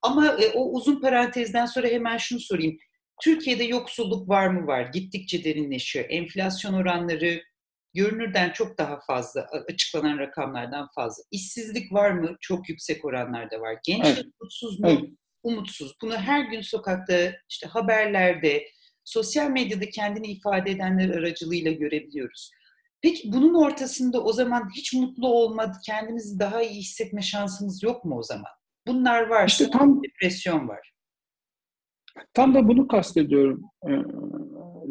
Ama 0.02 0.26
e, 0.26 0.48
o 0.48 0.72
uzun 0.72 1.00
parantezden 1.00 1.66
sonra 1.66 1.88
hemen 1.88 2.16
şunu 2.16 2.40
sorayım. 2.40 2.76
Türkiye'de 3.22 3.64
yoksulluk 3.64 4.28
var 4.28 4.48
mı 4.48 4.66
var? 4.66 4.90
Gittikçe 4.92 5.44
derinleşiyor. 5.44 6.04
Enflasyon 6.08 6.72
oranları 6.72 7.42
görünürden 7.96 8.52
çok 8.52 8.78
daha 8.78 9.00
fazla, 9.06 9.46
açıklanan 9.72 10.18
rakamlardan 10.18 10.88
fazla. 10.94 11.22
İşsizlik 11.30 11.92
var 11.92 12.10
mı? 12.10 12.36
Çok 12.40 12.68
yüksek 12.68 13.04
oranlarda 13.04 13.60
var. 13.60 13.78
Gençler 13.86 14.14
evet. 14.14 14.26
mutsuz 14.40 14.80
mu? 14.80 14.88
Evet 14.90 15.10
umutsuz. 15.46 15.96
Bunu 16.02 16.16
her 16.16 16.44
gün 16.44 16.60
sokakta, 16.60 17.32
işte 17.50 17.66
haberlerde, 17.66 18.66
sosyal 19.04 19.50
medyada 19.50 19.90
kendini 19.90 20.26
ifade 20.26 20.70
edenler 20.70 21.10
aracılığıyla 21.10 21.72
görebiliyoruz. 21.72 22.50
Peki 23.02 23.32
bunun 23.32 23.54
ortasında 23.54 24.24
o 24.24 24.32
zaman 24.32 24.68
hiç 24.76 24.94
mutlu 24.94 25.28
olmadı, 25.28 25.76
kendimizi 25.86 26.38
daha 26.38 26.62
iyi 26.62 26.80
hissetme 26.80 27.22
şansımız 27.22 27.82
yok 27.82 28.04
mu 28.04 28.18
o 28.18 28.22
zaman? 28.22 28.52
Bunlar 28.86 29.26
var. 29.26 29.48
İşte 29.48 29.70
tam 29.70 30.02
depresyon 30.02 30.68
var. 30.68 30.92
Tam 32.34 32.54
da 32.54 32.68
bunu 32.68 32.88
kastediyorum 32.88 33.62
e, 33.82 33.90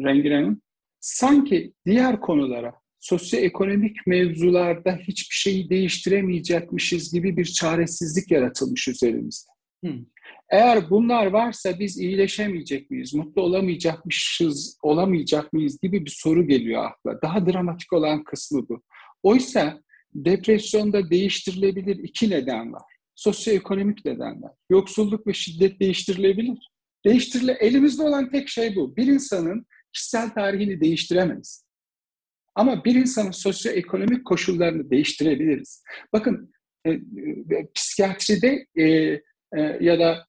Rengin 0.04 0.32
Hanım. 0.32 0.62
Sanki 1.00 1.72
diğer 1.86 2.20
konulara, 2.20 2.74
sosyoekonomik 3.00 4.06
mevzularda 4.06 4.98
hiçbir 5.02 5.36
şeyi 5.36 5.70
değiştiremeyecekmişiz 5.70 7.12
gibi 7.12 7.36
bir 7.36 7.44
çaresizlik 7.44 8.30
yaratılmış 8.30 8.88
üzerimizde. 8.88 9.50
Hmm. 9.84 10.04
Eğer 10.50 10.90
bunlar 10.90 11.26
varsa 11.26 11.78
biz 11.78 11.98
iyileşemeyecek 11.98 12.90
miyiz, 12.90 13.14
mutlu 13.14 13.42
olamayacakmışız, 13.42 14.78
olamayacak 14.82 15.52
mıyız 15.52 15.80
gibi 15.82 16.04
bir 16.04 16.10
soru 16.10 16.46
geliyor 16.46 16.84
akla. 16.84 17.22
Daha 17.22 17.46
dramatik 17.46 17.92
olan 17.92 18.24
kısmı 18.24 18.68
bu. 18.68 18.82
Oysa 19.22 19.80
depresyonda 20.14 21.10
değiştirilebilir 21.10 21.96
iki 21.96 22.30
neden 22.30 22.72
var. 22.72 22.82
Sosyoekonomik 23.14 24.04
nedenler. 24.04 24.50
Yoksulluk 24.70 25.26
ve 25.26 25.32
şiddet 25.32 25.80
değiştirilebilir. 25.80 26.70
Değiştirile 27.04 27.52
elimizde 27.52 28.02
olan 28.02 28.30
tek 28.30 28.48
şey 28.48 28.76
bu. 28.76 28.96
Bir 28.96 29.06
insanın 29.06 29.66
kişisel 29.92 30.30
tarihini 30.30 30.80
değiştiremeyiz. 30.80 31.65
Ama 32.56 32.84
bir 32.84 32.94
insanın 32.94 33.30
sosyoekonomik 33.30 34.24
koşullarını 34.24 34.90
değiştirebiliriz. 34.90 35.84
Bakın 36.12 36.52
e, 36.84 36.90
e, 36.90 37.00
psikiyatride 37.74 38.66
e, 38.74 38.84
e, 38.84 39.20
ya 39.80 39.98
da 39.98 40.26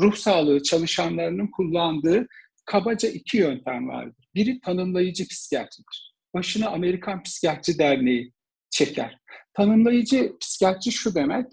ruh 0.00 0.14
sağlığı 0.14 0.62
çalışanlarının 0.62 1.46
kullandığı 1.46 2.26
kabaca 2.64 3.08
iki 3.08 3.36
yöntem 3.36 3.88
vardır. 3.88 4.24
Biri 4.34 4.60
tanımlayıcı 4.60 5.28
psikiyatridir. 5.28 6.14
Başına 6.34 6.68
Amerikan 6.68 7.22
Psikiyatri 7.22 7.78
Derneği 7.78 8.32
çeker. 8.70 9.18
Tanımlayıcı 9.54 10.32
psikiyatri 10.40 10.92
şu 10.92 11.14
demek, 11.14 11.46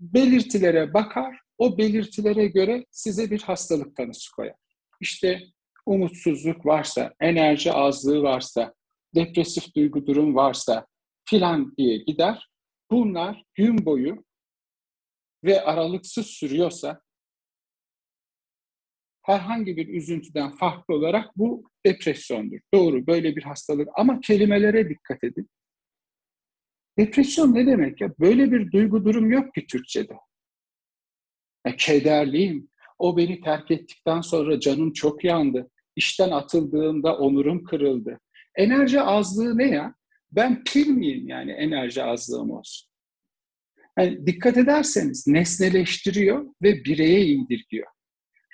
belirtilere 0.00 0.94
bakar, 0.94 1.38
o 1.58 1.78
belirtilere 1.78 2.46
göre 2.46 2.84
size 2.90 3.30
bir 3.30 3.42
hastalık 3.42 3.96
tanısı 3.96 4.32
koyar. 4.32 4.54
İşte 5.00 5.42
umutsuzluk 5.86 6.66
varsa, 6.66 7.14
enerji 7.20 7.72
azlığı 7.72 8.22
varsa, 8.22 8.74
depresif 9.16 9.74
duygu 9.76 10.06
durum 10.06 10.34
varsa 10.34 10.86
filan 11.28 11.76
diye 11.76 11.96
gider. 11.96 12.48
Bunlar 12.90 13.44
gün 13.54 13.86
boyu 13.86 14.24
ve 15.44 15.64
aralıksız 15.64 16.26
sürüyorsa 16.26 17.00
herhangi 19.22 19.76
bir 19.76 19.88
üzüntüden 19.88 20.50
farklı 20.50 20.94
olarak 20.94 21.36
bu 21.36 21.70
depresyondur. 21.86 22.58
Doğru 22.74 23.06
böyle 23.06 23.36
bir 23.36 23.42
hastalık 23.42 23.88
ama 23.96 24.20
kelimelere 24.20 24.88
dikkat 24.88 25.24
edin. 25.24 25.50
Depresyon 26.98 27.54
ne 27.54 27.66
demek 27.66 28.00
ya? 28.00 28.14
Böyle 28.20 28.52
bir 28.52 28.72
duygu 28.72 29.04
durum 29.04 29.30
yok 29.30 29.54
ki 29.54 29.66
Türkçe'de. 29.66 30.16
Ya, 31.66 31.76
kederliyim. 31.76 32.68
O 32.98 33.16
beni 33.16 33.40
terk 33.40 33.70
ettikten 33.70 34.20
sonra 34.20 34.60
canım 34.60 34.92
çok 34.92 35.24
yandı. 35.24 35.70
İşten 35.96 36.30
atıldığımda 36.30 37.18
onurum 37.18 37.64
kırıldı. 37.64 38.20
Enerji 38.56 39.00
azlığı 39.00 39.58
ne 39.58 39.68
ya? 39.68 39.94
Ben 40.32 40.64
pil 40.64 40.88
miyim 40.88 41.28
yani 41.28 41.52
enerji 41.52 42.02
azlığım 42.02 42.50
olsun? 42.50 42.88
Yani 43.98 44.26
dikkat 44.26 44.56
ederseniz 44.56 45.26
nesneleştiriyor 45.26 46.46
ve 46.62 46.84
bireye 46.84 47.26
indirgiyor. 47.26 47.86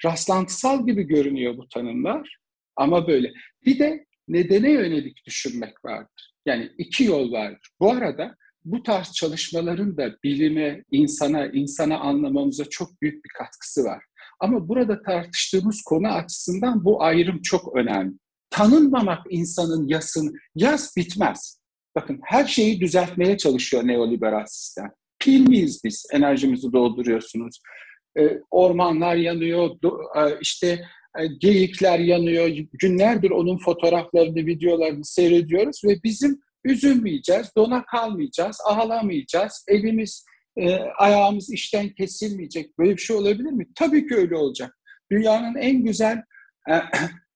Rastlantısal 0.04 0.86
gibi 0.86 1.02
görünüyor 1.02 1.56
bu 1.56 1.68
tanımlar 1.68 2.38
ama 2.76 3.08
böyle. 3.08 3.32
Bir 3.66 3.78
de 3.78 4.06
nedene 4.28 4.70
yönelik 4.70 5.26
düşünmek 5.26 5.84
vardır. 5.84 6.34
Yani 6.46 6.70
iki 6.78 7.04
yol 7.04 7.32
vardır. 7.32 7.70
Bu 7.80 7.92
arada 7.92 8.36
bu 8.64 8.82
tarz 8.82 9.12
çalışmaların 9.12 9.96
da 9.96 10.16
bilime, 10.24 10.84
insana, 10.90 11.46
insana 11.46 11.98
anlamamıza 11.98 12.64
çok 12.64 13.02
büyük 13.02 13.24
bir 13.24 13.30
katkısı 13.38 13.84
var. 13.84 14.04
Ama 14.40 14.68
burada 14.68 15.02
tartıştığımız 15.02 15.82
konu 15.82 16.08
açısından 16.08 16.84
bu 16.84 17.02
ayrım 17.02 17.42
çok 17.42 17.76
önemli. 17.76 18.14
Tanınmamak 18.52 19.26
insanın 19.30 19.88
yasın, 19.88 20.34
yas 20.54 20.96
bitmez. 20.96 21.60
Bakın 21.96 22.20
her 22.24 22.46
şeyi 22.46 22.80
düzeltmeye 22.80 23.36
çalışıyor 23.36 23.86
neoliberal 23.86 24.46
sistem 24.46 24.90
pil 25.18 25.48
miyiz 25.48 25.80
biz? 25.84 26.06
Enerjimizi 26.12 26.72
dolduruyorsunuz. 26.72 27.60
E, 28.18 28.40
ormanlar 28.50 29.16
yanıyor, 29.16 29.70
e, 30.16 30.38
işte 30.40 30.84
e, 31.18 31.26
geyikler 31.26 31.98
yanıyor. 31.98 32.48
Günlerdir 32.72 33.30
onun 33.30 33.58
fotoğraflarını, 33.58 34.46
videolarını 34.46 35.04
seyrediyoruz 35.04 35.80
ve 35.84 36.02
bizim 36.04 36.40
üzülmeyeceğiz, 36.64 37.50
dona 37.56 37.84
kalmayacağız, 37.84 38.58
ağlamayacağız, 38.64 39.64
elimiz, 39.68 40.24
e, 40.56 40.76
ayağımız 40.98 41.52
işten 41.52 41.88
kesilmeyecek. 41.94 42.78
Böyle 42.78 42.96
bir 42.96 43.02
şey 43.02 43.16
olabilir 43.16 43.50
mi? 43.50 43.66
Tabii 43.74 44.08
ki 44.08 44.14
öyle 44.14 44.36
olacak. 44.36 44.78
Dünyanın 45.12 45.54
en 45.54 45.84
güzel, 45.84 46.22
e, 46.70 46.74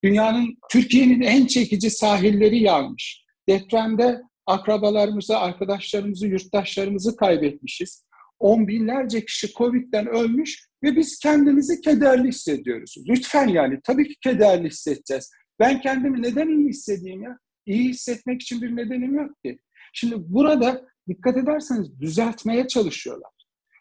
dünyanın, 0.06 0.58
Türkiye'nin 0.70 1.20
en 1.20 1.46
çekici 1.46 1.90
sahilleri 1.90 2.62
yanmış. 2.62 3.24
Depremde 3.48 4.22
akrabalarımızı, 4.46 5.38
arkadaşlarımızı, 5.38 6.26
yurttaşlarımızı 6.26 7.16
kaybetmişiz. 7.16 8.06
On 8.38 8.68
binlerce 8.68 9.24
kişi 9.24 9.52
Covid'den 9.52 10.06
ölmüş 10.06 10.68
ve 10.82 10.96
biz 10.96 11.18
kendimizi 11.18 11.80
kederli 11.80 12.28
hissediyoruz. 12.28 12.96
Lütfen 13.08 13.48
yani 13.48 13.80
tabii 13.84 14.08
ki 14.08 14.14
kederli 14.20 14.68
hissedeceğiz. 14.68 15.30
Ben 15.60 15.80
kendimi 15.80 16.22
neden 16.22 16.48
iyi 16.48 16.68
hissedeyim 16.68 17.22
ya? 17.22 17.38
İyi 17.66 17.88
hissetmek 17.88 18.42
için 18.42 18.62
bir 18.62 18.76
nedenim 18.76 19.14
yok 19.14 19.42
ki. 19.44 19.58
Şimdi 19.92 20.14
burada 20.18 20.82
dikkat 21.08 21.36
ederseniz 21.36 22.00
düzeltmeye 22.00 22.68
çalışıyorlar. 22.68 23.30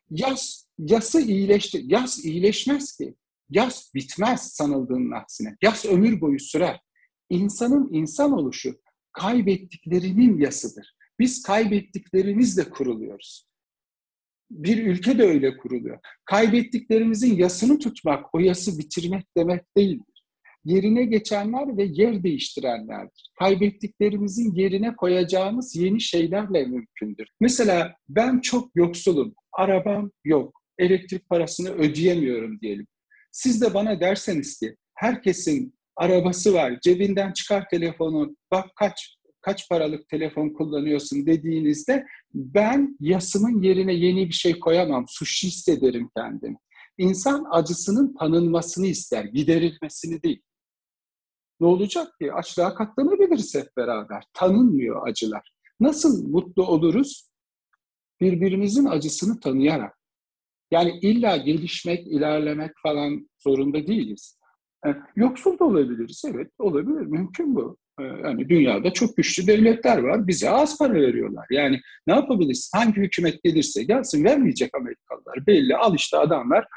Yas, 0.10 0.66
yası 0.80 1.22
iyileştir. 1.22 1.84
Yas 1.84 2.26
iyileşmez 2.26 2.98
ki. 2.98 3.16
Yas 3.50 3.94
bitmez 3.96 4.42
sanıldığının 4.42 5.12
aksine. 5.12 5.56
Yas 5.64 5.86
ömür 5.86 6.22
boyu 6.22 6.40
sürer. 6.40 6.80
İnsanın 7.30 7.94
insan 7.94 8.32
oluşu 8.32 8.80
kaybettiklerinin 9.12 10.38
yasıdır. 10.38 10.96
Biz 11.20 11.44
kaybettiklerimizle 11.44 12.70
kuruluyoruz. 12.70 13.48
Bir 14.52 14.86
ülke 14.86 15.18
de 15.18 15.24
öyle 15.24 15.58
kuruluyor. 15.58 16.00
Kaybettiklerimizin 16.26 17.36
yasını 17.36 17.80
tutmak, 17.80 18.36
o 18.36 18.40
yası 18.40 18.80
bitirmek 18.80 19.24
demek 19.38 19.78
değildir. 19.78 20.24
Yerine 20.66 21.06
geçenler 21.06 21.78
ve 21.78 21.84
yer 21.84 22.24
değiştirenlerdir. 22.24 23.32
Kaybettiklerimizin 23.40 24.56
yerine 24.56 24.96
koyacağımız 24.96 25.76
yeni 25.76 26.02
şeylerle 26.02 26.66
mümkündür. 26.66 27.28
Mesela 27.40 27.96
ben 28.10 28.40
çok 28.40 28.76
yoksulum, 28.76 29.36
arabam 29.54 30.12
yok, 30.24 30.62
elektrik 30.78 31.30
parasını 31.30 31.70
ödeyemiyorum 31.70 32.62
diyelim. 32.62 32.88
Siz 33.36 33.62
de 33.62 33.74
bana 33.74 34.00
derseniz 34.00 34.60
ki 34.60 34.78
herkesin 34.94 35.76
arabası 35.96 36.54
var. 36.54 36.80
Cebinden 36.82 37.34
çıkar 37.34 37.70
telefonu. 37.70 38.36
Bak 38.52 38.66
kaç 38.76 39.18
kaç 39.42 39.70
paralık 39.70 40.10
telefon 40.10 40.50
kullanıyorsun 40.50 41.26
dediğinizde 41.26 42.06
ben 42.34 42.98
yasımın 43.00 43.62
yerine 43.62 43.94
yeni 43.94 44.28
bir 44.28 44.34
şey 44.34 44.60
koyamam. 44.60 45.06
Suçlu 45.08 45.48
hissederim 45.48 46.10
kendimi. 46.18 46.58
İnsan 46.98 47.46
acısının 47.52 48.16
tanınmasını 48.20 48.88
ister, 48.88 49.26
giderilmesini 49.26 50.24
değil. 50.24 50.42
Ne 51.60 51.68
olacak 51.68 52.08
ki? 52.20 52.34
Açlığa 52.34 52.76
katlanabiliriz 52.76 53.56
hep 53.56 53.78
beraber. 53.78 54.24
Tanınmıyor 54.34 55.08
acılar. 55.08 55.52
Nasıl 55.80 56.28
mutlu 56.28 56.68
oluruz? 56.68 57.30
Birbirimizin 58.22 58.86
acısını 58.86 59.40
tanıyarak. 59.40 60.05
Yani 60.72 61.00
illa 61.02 61.38
gelişmek, 61.38 62.08
ilerlemek 62.08 62.72
falan 62.84 63.30
zorunda 63.44 63.88
değiliz. 63.88 64.40
Yani 64.86 64.98
yoksul 65.16 65.60
da 65.60 65.66
olabiliriz, 65.66 66.24
evet 66.28 66.52
olabilir, 66.60 67.06
mümkün 67.06 67.56
bu. 67.56 67.78
Yani 68.00 68.50
dünyada 68.50 68.94
çok 68.94 69.18
güçlü 69.18 69.48
devletler 69.48 69.98
var, 69.98 70.28
bize 70.28 70.50
az 70.50 70.78
para 70.78 70.94
veriyorlar. 70.94 71.46
Yani 71.52 71.82
ne 72.08 72.14
yapabiliriz? 72.14 72.72
Hangi 72.76 73.02
hükümet 73.02 73.44
gelirse 73.44 73.84
gelsin 73.84 74.24
vermeyecek 74.24 74.76
Amerikalılar. 74.76 75.48
Belli, 75.48 75.76
al 75.76 75.96
işte 75.96 76.18
adamlar. 76.18 76.68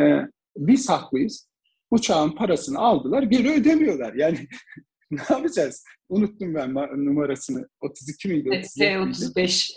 Ee, 0.00 0.20
biz 0.56 0.90
haklıyız. 0.90 1.48
Uçağın 1.90 2.30
parasını 2.30 2.78
aldılar, 2.78 3.22
geri 3.22 3.50
ödemiyorlar. 3.50 4.14
Yani 4.14 4.38
ne 5.10 5.22
yapacağız? 5.30 5.84
Unuttum 6.08 6.54
ben 6.54 6.74
numarasını. 6.74 7.68
32 7.80 8.28
miydi? 8.28 8.62
F-35. 8.78 9.76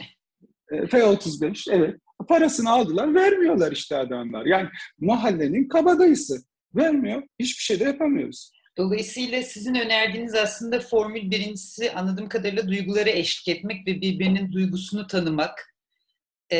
F-35, 0.69 1.71
evet. 1.71 1.95
Parasını 2.27 2.69
aldılar, 2.69 3.15
vermiyorlar 3.15 3.71
işte 3.71 3.97
adamlar. 3.97 4.45
Yani 4.45 4.69
mahallenin 4.99 5.67
kabadayısı. 5.67 6.43
Vermiyor, 6.75 7.23
hiçbir 7.39 7.63
şey 7.63 7.79
de 7.79 7.83
yapamıyoruz. 7.83 8.51
Dolayısıyla 8.77 9.43
sizin 9.43 9.75
önerdiğiniz 9.75 10.35
aslında 10.35 10.79
formül 10.79 11.31
birincisi 11.31 11.91
anladığım 11.91 12.29
kadarıyla 12.29 12.67
duyguları 12.67 13.09
eşlik 13.09 13.57
etmek 13.57 13.87
ve 13.87 14.01
birbirinin 14.01 14.51
duygusunu 14.51 15.07
tanımak. 15.07 15.73
Ee, 16.51 16.57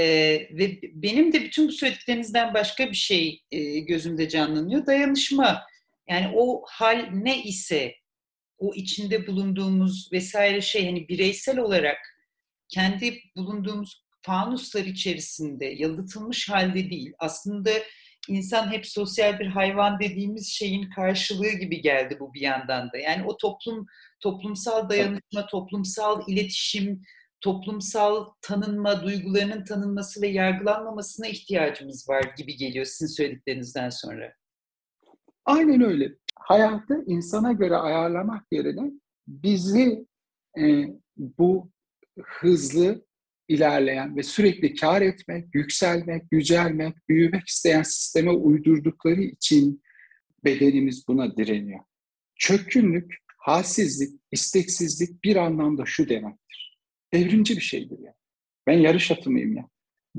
ve 0.52 0.80
benim 0.94 1.34
de 1.34 1.42
bütün 1.42 1.68
bu 1.68 1.72
söylediklerinizden 1.72 2.54
başka 2.54 2.90
bir 2.90 2.96
şey 2.96 3.44
e, 3.52 3.80
gözümde 3.80 4.30
canlanıyor. 4.30 4.86
Dayanışma. 4.86 5.64
Yani 6.10 6.32
o 6.36 6.64
hal 6.68 7.10
ne 7.14 7.44
ise 7.44 7.96
o 8.58 8.74
içinde 8.74 9.28
bulunduğumuz 9.28 10.10
vesaire 10.12 10.62
şey 10.62 10.86
hani 10.86 11.08
bireysel 11.08 11.60
olarak 11.60 11.98
kendi 12.70 13.20
bulunduğumuz 13.36 14.07
fanuslar 14.28 14.86
içerisinde 14.86 15.66
yalıtılmış 15.66 16.50
halde 16.50 16.90
değil. 16.90 17.14
Aslında 17.20 17.70
insan 18.28 18.72
hep 18.72 18.88
sosyal 18.88 19.40
bir 19.40 19.46
hayvan 19.48 20.00
dediğimiz 20.00 20.48
şeyin 20.48 20.90
karşılığı 20.90 21.52
gibi 21.52 21.82
geldi 21.82 22.18
bu 22.20 22.34
bir 22.34 22.42
yandan 22.42 22.92
da. 22.92 22.98
Yani 22.98 23.26
o 23.26 23.38
toplum 23.38 23.86
toplumsal 24.20 24.90
dayanışma, 24.90 25.46
toplumsal 25.46 26.24
iletişim, 26.28 27.02
toplumsal 27.42 28.26
tanınma, 28.42 29.04
duygularının 29.04 29.64
tanınması 29.64 30.22
ve 30.22 30.28
yargılanmamasına 30.28 31.28
ihtiyacımız 31.28 32.10
var 32.10 32.24
gibi 32.38 32.56
geliyor 32.56 32.86
sizin 32.86 33.16
söylediklerinizden 33.16 33.90
sonra. 33.90 34.34
Aynen 35.46 35.82
öyle. 35.82 36.16
Hayatı 36.40 37.04
insana 37.08 37.52
göre 37.52 37.76
ayarlamak 37.76 38.44
yerine 38.52 38.92
bizi 39.28 40.06
e, 40.60 40.86
bu 41.18 41.72
hızlı 42.24 43.07
ilerleyen 43.48 44.16
ve 44.18 44.24
sürekli 44.24 44.76
kar 44.76 45.02
etmek, 45.02 45.56
yükselmek, 45.56 46.24
yücelmek, 46.32 47.10
büyümek 47.10 47.48
isteyen 47.48 47.84
sisteme 47.84 48.32
uydurdukları 48.32 49.22
için 49.22 49.82
bedenimiz 50.46 51.08
buna 51.08 51.38
direniyor. 51.38 51.80
Çökkünlük, 52.36 53.16
halsizlik, 53.38 54.22
isteksizlik 54.32 55.24
bir 55.24 55.36
anlamda 55.36 55.84
şu 55.86 56.10
demektir. 56.10 56.80
Evrimci 57.12 57.56
bir 57.56 57.62
şeydir 57.62 58.00
ya. 58.00 58.14
Ben 58.68 58.80
yarış 58.80 59.12
atımıyım 59.12 59.56
ya. 59.56 59.68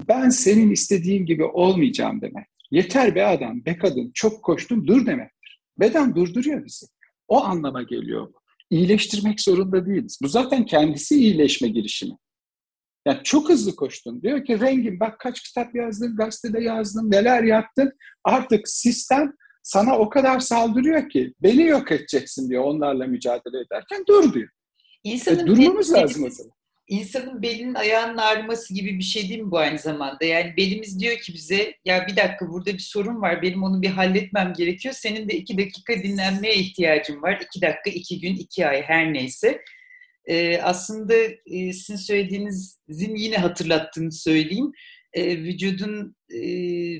Ben 0.08 0.28
senin 0.28 0.70
istediğin 0.70 1.26
gibi 1.26 1.44
olmayacağım 1.44 2.20
demek. 2.20 2.46
Yeter 2.70 3.14
be 3.14 3.26
adam, 3.26 3.64
be 3.64 3.78
kadın, 3.78 4.10
çok 4.14 4.42
koştun, 4.42 4.86
dur 4.86 5.06
demektir. 5.06 5.60
Beden 5.80 6.14
durduruyor 6.14 6.64
bizi. 6.64 6.86
O 7.28 7.44
anlama 7.44 7.82
geliyor 7.82 8.28
bu. 8.28 8.38
İyileştirmek 8.70 9.40
zorunda 9.40 9.86
değiliz. 9.86 10.18
Bu 10.22 10.28
zaten 10.28 10.66
kendisi 10.66 11.16
iyileşme 11.16 11.68
girişimi. 11.68 12.14
Yani 13.08 13.20
çok 13.24 13.48
hızlı 13.48 13.76
koştun. 13.76 14.22
Diyor 14.22 14.44
ki 14.44 14.60
rengin 14.60 15.00
bak 15.00 15.20
kaç 15.20 15.42
kitap 15.42 15.74
yazdın, 15.74 16.16
gazetede 16.16 16.62
yazdın, 16.62 17.10
neler 17.10 17.42
yaptın. 17.42 17.92
Artık 18.24 18.68
sistem 18.68 19.32
sana 19.62 19.98
o 19.98 20.08
kadar 20.08 20.40
saldırıyor 20.40 21.08
ki 21.08 21.34
beni 21.42 21.62
yok 21.62 21.92
edeceksin 21.92 22.50
diyor 22.50 22.64
onlarla 22.64 23.06
mücadele 23.06 23.60
ederken 23.66 24.04
dur 24.08 24.34
diyor. 24.34 24.48
İnsanın 25.04 25.44
e, 25.44 25.46
durmamız 25.46 25.94
belinin, 25.94 26.02
lazım 26.02 26.24
o 26.24 26.30
zaman. 26.30 26.52
İnsanın 26.88 27.42
belinin 27.42 27.74
ayağının 27.74 28.16
ağrıması 28.16 28.74
gibi 28.74 28.98
bir 28.98 29.04
şey 29.04 29.28
değil 29.28 29.40
mi 29.40 29.50
bu 29.50 29.58
aynı 29.58 29.78
zamanda? 29.78 30.24
Yani 30.24 30.54
belimiz 30.56 31.00
diyor 31.00 31.16
ki 31.16 31.34
bize 31.34 31.74
ya 31.84 32.06
bir 32.06 32.16
dakika 32.16 32.48
burada 32.48 32.72
bir 32.72 32.78
sorun 32.78 33.22
var 33.22 33.42
benim 33.42 33.62
onu 33.62 33.82
bir 33.82 33.90
halletmem 33.90 34.52
gerekiyor. 34.52 34.94
Senin 34.98 35.28
de 35.28 35.36
iki 35.36 35.58
dakika 35.58 35.94
dinlenmeye 36.02 36.54
ihtiyacın 36.54 37.22
var. 37.22 37.40
İki 37.46 37.62
dakika, 37.62 37.90
iki 37.90 38.20
gün, 38.20 38.36
iki 38.36 38.66
ay 38.66 38.82
her 38.82 39.12
neyse 39.12 39.62
e, 40.28 40.58
aslında 40.62 41.14
e, 41.46 41.72
sizin 41.72 41.96
söylediğinizin 41.96 43.16
yine 43.16 43.36
hatırlattığını 43.36 44.12
söyleyeyim. 44.12 44.72
E, 45.12 45.38
vücudun 45.38 46.16
e, 46.30 46.40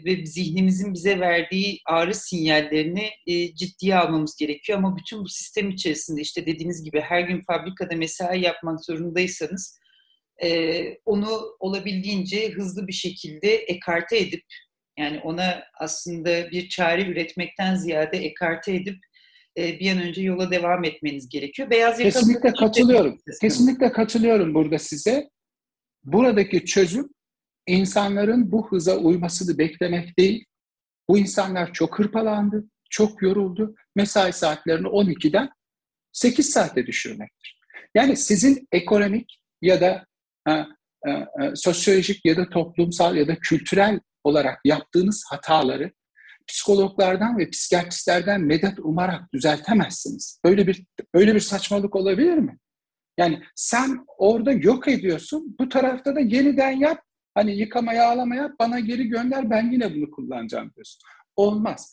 ve 0.05 0.27
zihnimizin 0.27 0.95
bize 0.95 1.21
verdiği 1.21 1.81
ağrı 1.87 2.15
sinyallerini 2.15 3.11
e, 3.27 3.55
ciddiye 3.55 3.97
almamız 3.97 4.37
gerekiyor. 4.37 4.79
Ama 4.79 4.97
bütün 4.97 5.25
bu 5.25 5.29
sistem 5.29 5.71
içerisinde 5.71 6.21
işte 6.21 6.47
dediğiniz 6.47 6.85
gibi 6.85 7.01
her 7.01 7.21
gün 7.21 7.41
fabrikada 7.41 7.97
mesai 7.97 8.41
yapmak 8.41 8.85
zorundaysanız 8.85 9.79
e, 10.43 10.81
onu 11.05 11.57
olabildiğince 11.61 12.51
hızlı 12.51 12.89
bir 12.89 12.93
şekilde 12.93 13.55
ekarte 13.55 14.19
edip 14.19 14.45
yani 14.99 15.21
ona 15.21 15.63
aslında 15.81 16.51
bir 16.51 16.69
çare 16.69 17.03
üretmekten 17.03 17.75
ziyade 17.75 18.19
ekarte 18.19 18.75
edip 18.75 18.99
bir 19.59 19.93
an 19.93 20.03
önce 20.03 20.23
yola 20.23 20.51
devam 20.51 20.85
etmeniz 20.85 21.29
gerekiyor. 21.29 21.71
Beyaz 21.71 22.01
yakalı 22.01 22.13
Kesinlikle 22.13 22.53
katılıyorum. 22.53 23.19
Kesinlikle 23.41 23.93
katılıyorum 23.93 24.55
burada 24.55 24.79
size. 24.79 25.29
Buradaki 26.05 26.65
çözüm 26.65 27.09
insanların 27.67 28.53
bu 28.53 28.71
hıza 28.71 28.97
uymasını 28.97 29.59
beklemek 29.59 30.19
değil. 30.19 30.45
Bu 31.09 31.19
insanlar 31.19 31.73
çok 31.73 31.99
hırpalandı, 31.99 32.65
çok 32.91 33.23
yoruldu. 33.23 33.75
Mesai 33.97 34.33
saatlerini 34.33 34.87
12'den 34.87 35.51
8 36.13 36.51
saate 36.51 36.87
düşürmektir. 36.87 37.59
Yani 37.95 38.17
sizin 38.17 38.69
ekonomik 38.73 39.41
ya 39.63 39.81
da 39.81 40.07
e, 40.49 40.53
e, 40.53 41.11
e, 41.11 41.27
sosyolojik 41.55 42.25
ya 42.25 42.37
da 42.37 42.49
toplumsal 42.49 43.17
ya 43.17 43.29
da 43.29 43.37
kültürel 43.37 44.01
olarak 44.25 44.61
yaptığınız 44.65 45.25
hataları 45.31 45.93
psikologlardan 46.49 47.39
ve 47.39 47.51
psikiyatristlerden 47.51 48.41
medet 48.41 48.79
umarak 48.79 49.33
düzeltemezsiniz. 49.33 50.41
Böyle 50.45 50.67
bir 50.67 50.87
böyle 51.15 51.35
bir 51.35 51.41
saçmalık 51.41 51.97
olabilir 51.97 52.39
mi? 52.39 52.59
Yani 53.19 53.43
sen 53.55 54.05
orada 54.19 54.53
yok 54.53 54.89
ediyorsun, 54.89 55.57
bu 55.61 55.69
tarafta 55.69 56.15
da 56.15 56.21
yeniden 56.21 56.71
yap, 56.71 57.03
hani 57.35 57.57
yıkama 57.57 57.93
yağlama 57.93 58.35
yap, 58.35 58.53
bana 58.61 58.81
geri 58.81 59.09
gönder, 59.09 59.51
ben 59.51 59.71
yine 59.73 59.95
bunu 59.95 60.11
kullanacağım 60.11 60.73
diyorsun. 60.75 61.01
Olmaz. 61.37 61.91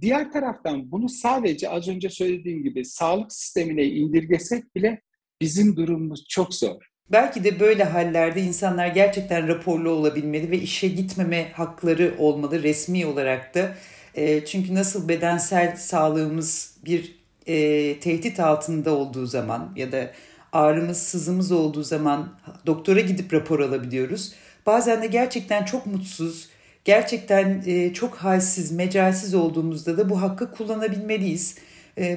Diğer 0.00 0.32
taraftan 0.32 0.90
bunu 0.92 1.08
sadece 1.08 1.68
az 1.68 1.88
önce 1.88 2.10
söylediğim 2.10 2.62
gibi 2.62 2.84
sağlık 2.84 3.32
sistemine 3.32 3.84
indirgesek 3.84 4.76
bile 4.76 5.02
bizim 5.40 5.76
durumumuz 5.76 6.24
çok 6.28 6.54
zor. 6.54 6.95
Belki 7.12 7.44
de 7.44 7.60
böyle 7.60 7.84
hallerde 7.84 8.40
insanlar 8.40 8.86
gerçekten 8.86 9.48
raporlu 9.48 9.90
olabilmeli 9.90 10.50
ve 10.50 10.58
işe 10.58 10.88
gitmeme 10.88 11.52
hakları 11.52 12.14
olmalı 12.18 12.62
resmi 12.62 13.06
olarak 13.06 13.54
da. 13.54 13.74
E, 14.14 14.44
çünkü 14.44 14.74
nasıl 14.74 15.08
bedensel 15.08 15.76
sağlığımız 15.76 16.76
bir 16.84 17.16
e, 17.46 18.00
tehdit 18.00 18.40
altında 18.40 18.90
olduğu 18.90 19.26
zaman 19.26 19.72
ya 19.76 19.92
da 19.92 20.10
ağrımız, 20.52 20.98
sızımız 20.98 21.52
olduğu 21.52 21.82
zaman 21.82 22.38
doktora 22.66 23.00
gidip 23.00 23.32
rapor 23.32 23.60
alabiliyoruz. 23.60 24.32
Bazen 24.66 25.02
de 25.02 25.06
gerçekten 25.06 25.64
çok 25.64 25.86
mutsuz, 25.86 26.48
gerçekten 26.84 27.62
e, 27.66 27.92
çok 27.94 28.16
halsiz, 28.16 28.72
mecalsiz 28.72 29.34
olduğumuzda 29.34 29.98
da 29.98 30.10
bu 30.10 30.22
hakkı 30.22 30.50
kullanabilmeliyiz. 30.52 31.58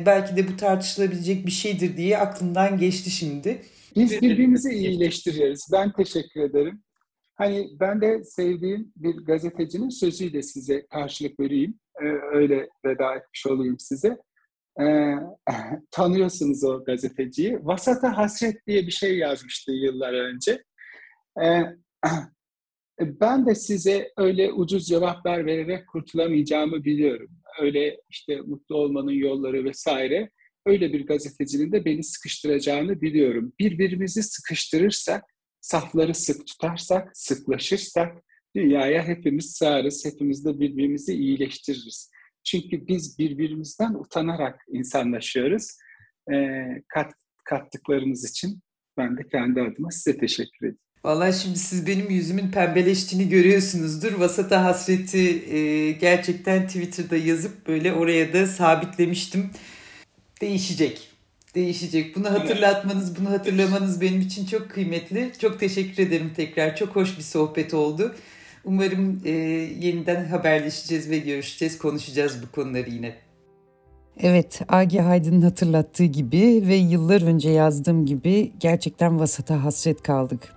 Belki 0.06 0.36
de 0.38 0.48
bu 0.48 0.58
tartışılabilecek 0.58 1.46
bir 1.46 1.52
şeydir 1.52 1.98
diye 1.98 2.18
aklımdan 2.18 2.78
geçti 2.78 3.10
şimdi. 3.10 3.62
Biz 3.96 4.22
birbirimizi 4.22 4.74
iyileştiriyoruz. 4.74 5.62
Ben 5.72 5.92
teşekkür 5.92 6.42
ederim. 6.42 6.84
Hani 7.36 7.70
ben 7.80 8.02
de 8.02 8.24
sevdiğim 8.24 8.94
bir 8.96 9.16
gazetecinin 9.16 9.90
sözüyle 9.90 10.42
size 10.42 10.86
karşılık 10.88 11.40
vereyim. 11.40 11.80
Ee, 12.02 12.06
öyle 12.34 12.70
veda 12.86 13.16
etmiş 13.16 13.48
olayım 13.48 13.80
size. 13.80 14.18
Ee, 14.82 15.16
tanıyorsunuz 15.92 16.64
o 16.64 16.84
gazeteciyi. 16.84 17.60
Vasata 17.66 18.18
Hasret 18.18 18.68
diye 18.68 18.88
bir 18.88 18.92
şey 18.92 19.18
yazmıştı 19.18 19.72
yıllar 19.72 20.14
önce. 20.14 20.64
Ee, 21.44 21.64
ben 23.00 23.46
de 23.46 23.56
size 23.56 24.12
öyle 24.18 24.54
ucuz 24.54 24.88
cevaplar 24.88 25.46
vererek 25.46 25.88
kurtulamayacağımı 25.88 26.84
biliyorum. 26.84 27.30
Öyle 27.62 28.02
işte 28.10 28.42
mutlu 28.42 28.76
olmanın 28.76 29.12
yolları 29.12 29.64
vesaire. 29.64 30.30
Öyle 30.70 30.94
bir 30.94 31.08
gazetecinin 31.08 31.72
de 31.72 31.86
beni 31.86 32.04
sıkıştıracağını 32.04 33.02
biliyorum. 33.02 33.54
Birbirimizi 33.60 34.24
sıkıştırırsak, 34.24 35.24
safları 35.62 36.16
sık 36.16 36.48
tutarsak, 36.48 37.10
sıklaşırsak 37.14 38.18
dünyaya 38.56 39.04
hepimiz 39.04 39.52
sığarız, 39.52 40.06
hepimiz 40.06 40.46
de 40.46 40.60
birbirimizi 40.60 41.14
iyileştiririz. 41.14 42.12
Çünkü 42.44 42.88
biz 42.88 43.20
birbirimizden 43.20 43.94
utanarak 43.94 44.62
insanlaşıyoruz. 44.72 45.78
E, 46.34 46.36
kat, 46.88 47.14
kattıklarınız 47.46 48.30
için 48.30 48.60
ben 48.98 49.18
de 49.18 49.28
kendi 49.32 49.62
adıma 49.62 49.92
size 49.92 50.18
teşekkür 50.18 50.66
ederim. 50.66 50.80
Vallahi 51.04 51.42
şimdi 51.42 51.58
siz 51.60 51.88
benim 51.88 52.10
yüzümün 52.10 52.52
pembeleştiğini 52.52 53.30
görüyorsunuzdur. 53.30 54.14
Vasata 54.14 54.64
hasreti 54.64 55.54
e, 55.56 55.92
gerçekten 55.92 56.68
Twitter'da 56.68 57.18
yazıp 57.18 57.68
böyle 57.68 57.94
oraya 57.94 58.34
da 58.34 58.48
sabitlemiştim. 58.48 59.50
Değişecek. 60.42 61.10
Değişecek. 61.56 62.16
Bunu 62.16 62.32
hatırlatmanız, 62.32 63.20
bunu 63.20 63.30
hatırlamanız 63.30 64.02
benim 64.02 64.22
için 64.22 64.46
çok 64.46 64.70
kıymetli. 64.70 65.32
Çok 65.40 65.60
teşekkür 65.60 66.04
ederim 66.04 66.32
tekrar. 66.36 66.76
Çok 66.76 66.96
hoş 66.96 67.18
bir 67.18 67.24
sohbet 67.24 67.74
oldu. 67.74 68.16
Umarım 68.66 69.22
e, 69.26 69.32
yeniden 69.80 70.26
haberleşeceğiz 70.26 71.10
ve 71.10 71.18
görüşeceğiz, 71.18 71.78
konuşacağız 71.78 72.38
bu 72.44 72.56
konuları 72.56 72.90
yine. 72.90 73.16
Evet, 74.20 74.62
Agi 74.68 75.00
Haydın'ın 75.00 75.42
hatırlattığı 75.42 76.04
gibi 76.04 76.64
ve 76.68 76.76
yıllar 76.76 77.22
önce 77.22 77.50
yazdığım 77.50 78.06
gibi 78.06 78.52
gerçekten 78.60 79.20
vasata 79.20 79.64
hasret 79.64 80.04
kaldık. 80.04 80.56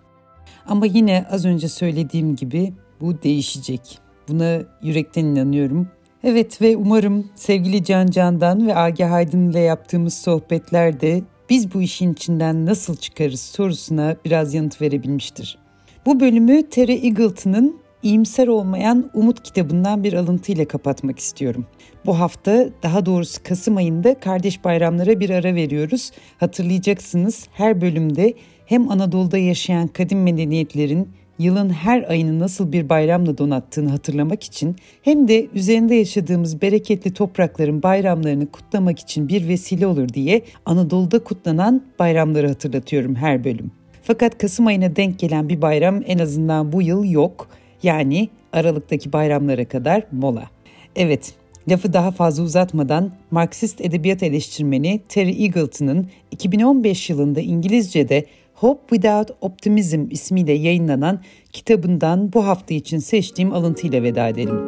Ama 0.66 0.86
yine 0.86 1.26
az 1.30 1.44
önce 1.44 1.68
söylediğim 1.68 2.36
gibi 2.36 2.72
bu 3.00 3.22
değişecek. 3.22 3.98
Buna 4.28 4.62
yürekten 4.82 5.24
inanıyorum. 5.24 5.88
Evet 6.24 6.62
ve 6.62 6.76
umarım 6.76 7.30
sevgili 7.34 7.84
Can 7.84 8.06
Can'dan 8.06 8.66
ve 8.66 8.76
Agi 8.76 9.04
Haydın 9.04 9.50
ile 9.50 9.60
yaptığımız 9.60 10.14
sohbetlerde 10.14 11.22
biz 11.50 11.74
bu 11.74 11.82
işin 11.82 12.12
içinden 12.12 12.66
nasıl 12.66 12.96
çıkarız 12.96 13.40
sorusuna 13.40 14.16
biraz 14.24 14.54
yanıt 14.54 14.80
verebilmiştir. 14.80 15.58
Bu 16.06 16.20
bölümü 16.20 16.68
Terry 16.70 16.92
Eagleton'ın 16.92 17.82
İyimser 18.02 18.48
Olmayan 18.48 19.10
Umut 19.14 19.42
kitabından 19.42 20.04
bir 20.04 20.12
alıntı 20.12 20.52
ile 20.52 20.64
kapatmak 20.64 21.18
istiyorum. 21.18 21.66
Bu 22.06 22.20
hafta 22.20 22.68
daha 22.82 23.06
doğrusu 23.06 23.42
Kasım 23.42 23.76
ayında 23.76 24.20
kardeş 24.20 24.64
bayramlara 24.64 25.20
bir 25.20 25.30
ara 25.30 25.54
veriyoruz. 25.54 26.10
Hatırlayacaksınız 26.40 27.46
her 27.52 27.80
bölümde 27.80 28.34
hem 28.66 28.90
Anadolu'da 28.90 29.38
yaşayan 29.38 29.88
kadim 29.88 30.22
medeniyetlerin 30.22 31.08
yılın 31.38 31.70
her 31.70 32.02
ayını 32.02 32.38
nasıl 32.38 32.72
bir 32.72 32.88
bayramla 32.88 33.38
donattığını 33.38 33.90
hatırlamak 33.90 34.42
için 34.42 34.76
hem 35.02 35.28
de 35.28 35.46
üzerinde 35.54 35.94
yaşadığımız 35.94 36.62
bereketli 36.62 37.14
toprakların 37.14 37.82
bayramlarını 37.82 38.46
kutlamak 38.46 38.98
için 38.98 39.28
bir 39.28 39.48
vesile 39.48 39.86
olur 39.86 40.08
diye 40.08 40.42
Anadolu'da 40.66 41.18
kutlanan 41.18 41.82
bayramları 41.98 42.48
hatırlatıyorum 42.48 43.14
her 43.14 43.44
bölüm. 43.44 43.70
Fakat 44.02 44.38
Kasım 44.38 44.66
ayına 44.66 44.96
denk 44.96 45.18
gelen 45.18 45.48
bir 45.48 45.62
bayram 45.62 46.02
en 46.06 46.18
azından 46.18 46.72
bu 46.72 46.82
yıl 46.82 47.04
yok. 47.04 47.48
Yani 47.82 48.28
Aralık'taki 48.52 49.12
bayramlara 49.12 49.64
kadar 49.64 50.02
mola. 50.12 50.50
Evet, 50.96 51.34
lafı 51.68 51.92
daha 51.92 52.10
fazla 52.10 52.42
uzatmadan 52.42 53.12
Marksist 53.30 53.80
edebiyat 53.80 54.22
eleştirmeni 54.22 55.00
Terry 55.08 55.42
Eagleton'ın 55.42 56.06
2015 56.30 57.10
yılında 57.10 57.40
İngilizce'de 57.40 58.26
Hope 58.62 58.80
Without 58.96 59.30
Optimism 59.40 60.06
ismiyle 60.10 60.52
yayınlanan 60.52 61.20
kitabından 61.52 62.32
bu 62.32 62.46
hafta 62.46 62.74
için 62.74 62.98
seçtiğim 62.98 63.52
alıntıyla 63.52 64.02
veda 64.02 64.28
edelim. 64.28 64.60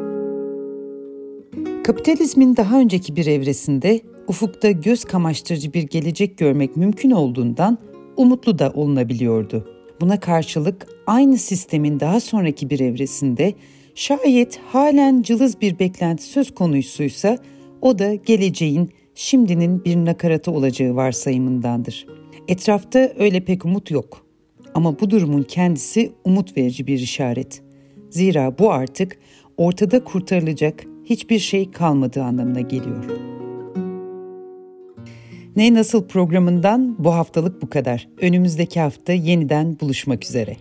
Kapitalizmin 1.84 2.57
daha 2.57 2.78
önceki 2.78 3.16
bir 3.16 3.26
evresinde 3.26 4.01
ufukta 4.28 4.70
göz 4.70 5.05
kamaştırıcı 5.05 5.72
bir 5.72 5.82
gelecek 5.82 6.38
görmek 6.38 6.76
mümkün 6.76 7.11
olduğundan 7.11 7.78
umutlu 8.16 8.59
da 8.59 8.70
olunabiliyordu. 8.74 9.68
Buna 10.01 10.20
karşılık 10.20 10.86
aynı 11.07 11.38
sistemin 11.38 12.01
daha 12.01 12.20
sonraki 12.20 12.70
bir 12.70 12.80
evresinde 12.80 13.55
şayet 13.95 14.61
halen 14.72 15.22
cılız 15.22 15.61
bir 15.61 15.78
beklenti 15.78 16.22
söz 16.22 16.55
konusuysa 16.55 17.38
o 17.80 17.99
da 17.99 18.14
geleceğin 18.14 18.90
şimdinin 19.14 19.84
bir 19.84 19.97
nakaratı 19.97 20.51
olacağı 20.51 20.97
varsayımındandır. 20.97 22.07
Etrafta 22.49 23.12
öyle 23.18 23.45
pek 23.45 23.64
umut 23.64 23.90
yok. 23.90 24.26
Ama 24.74 25.01
bu 25.01 25.11
durumun 25.11 25.42
kendisi 25.42 26.12
umut 26.24 26.57
verici 26.57 26.86
bir 26.86 26.99
işaret. 26.99 27.62
Zira 28.11 28.59
bu 28.59 28.72
artık 28.72 29.18
ortada 29.57 30.05
kurtarılacak 30.05 30.84
hiçbir 31.05 31.38
şey 31.38 31.70
kalmadığı 31.70 32.22
anlamına 32.22 32.61
geliyor. 32.61 33.05
Ne 35.57 35.74
Nasıl 35.74 36.09
programından 36.09 37.05
bu 37.05 37.14
haftalık 37.14 37.62
bu 37.62 37.70
kadar. 37.70 38.09
Önümüzdeki 38.20 38.80
hafta 38.80 39.12
yeniden 39.12 39.80
buluşmak 39.80 40.24
üzere. 40.24 40.57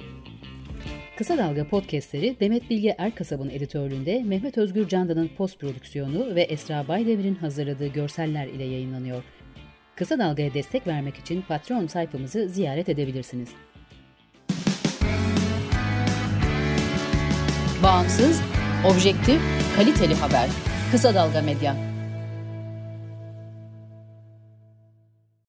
Kısa 1.18 1.38
Dalga 1.38 1.68
podcastleri 1.68 2.36
Demet 2.40 2.70
Bilge 2.70 2.96
Erkasab'ın 2.98 3.50
editörlüğünde 3.50 4.24
Mehmet 4.24 4.58
Özgür 4.58 4.88
Candan'ın 4.88 5.30
post 5.38 5.60
prodüksiyonu 5.60 6.36
ve 6.36 6.42
Esra 6.42 6.88
Baydemir'in 6.88 7.36
hazırladığı 7.36 7.88
görseller 7.88 8.48
ile 8.48 8.64
yayınlanıyor. 8.64 9.24
Kısa 9.96 10.20
Dalga'ya 10.20 10.54
destek 10.54 10.88
vermek 10.88 11.18
için 11.18 11.42
Patreon 11.42 11.88
sayfamızı 11.88 12.50
ziyaret 12.50 12.90
edebilirsiniz. 12.90 13.50
Bağımsız, 17.84 18.42
objektif, 18.86 19.42
kaliteli 19.76 20.16
haber. 20.16 20.50
Kısa 20.92 21.16
Dalga 21.16 21.42
Medya. 21.42 21.93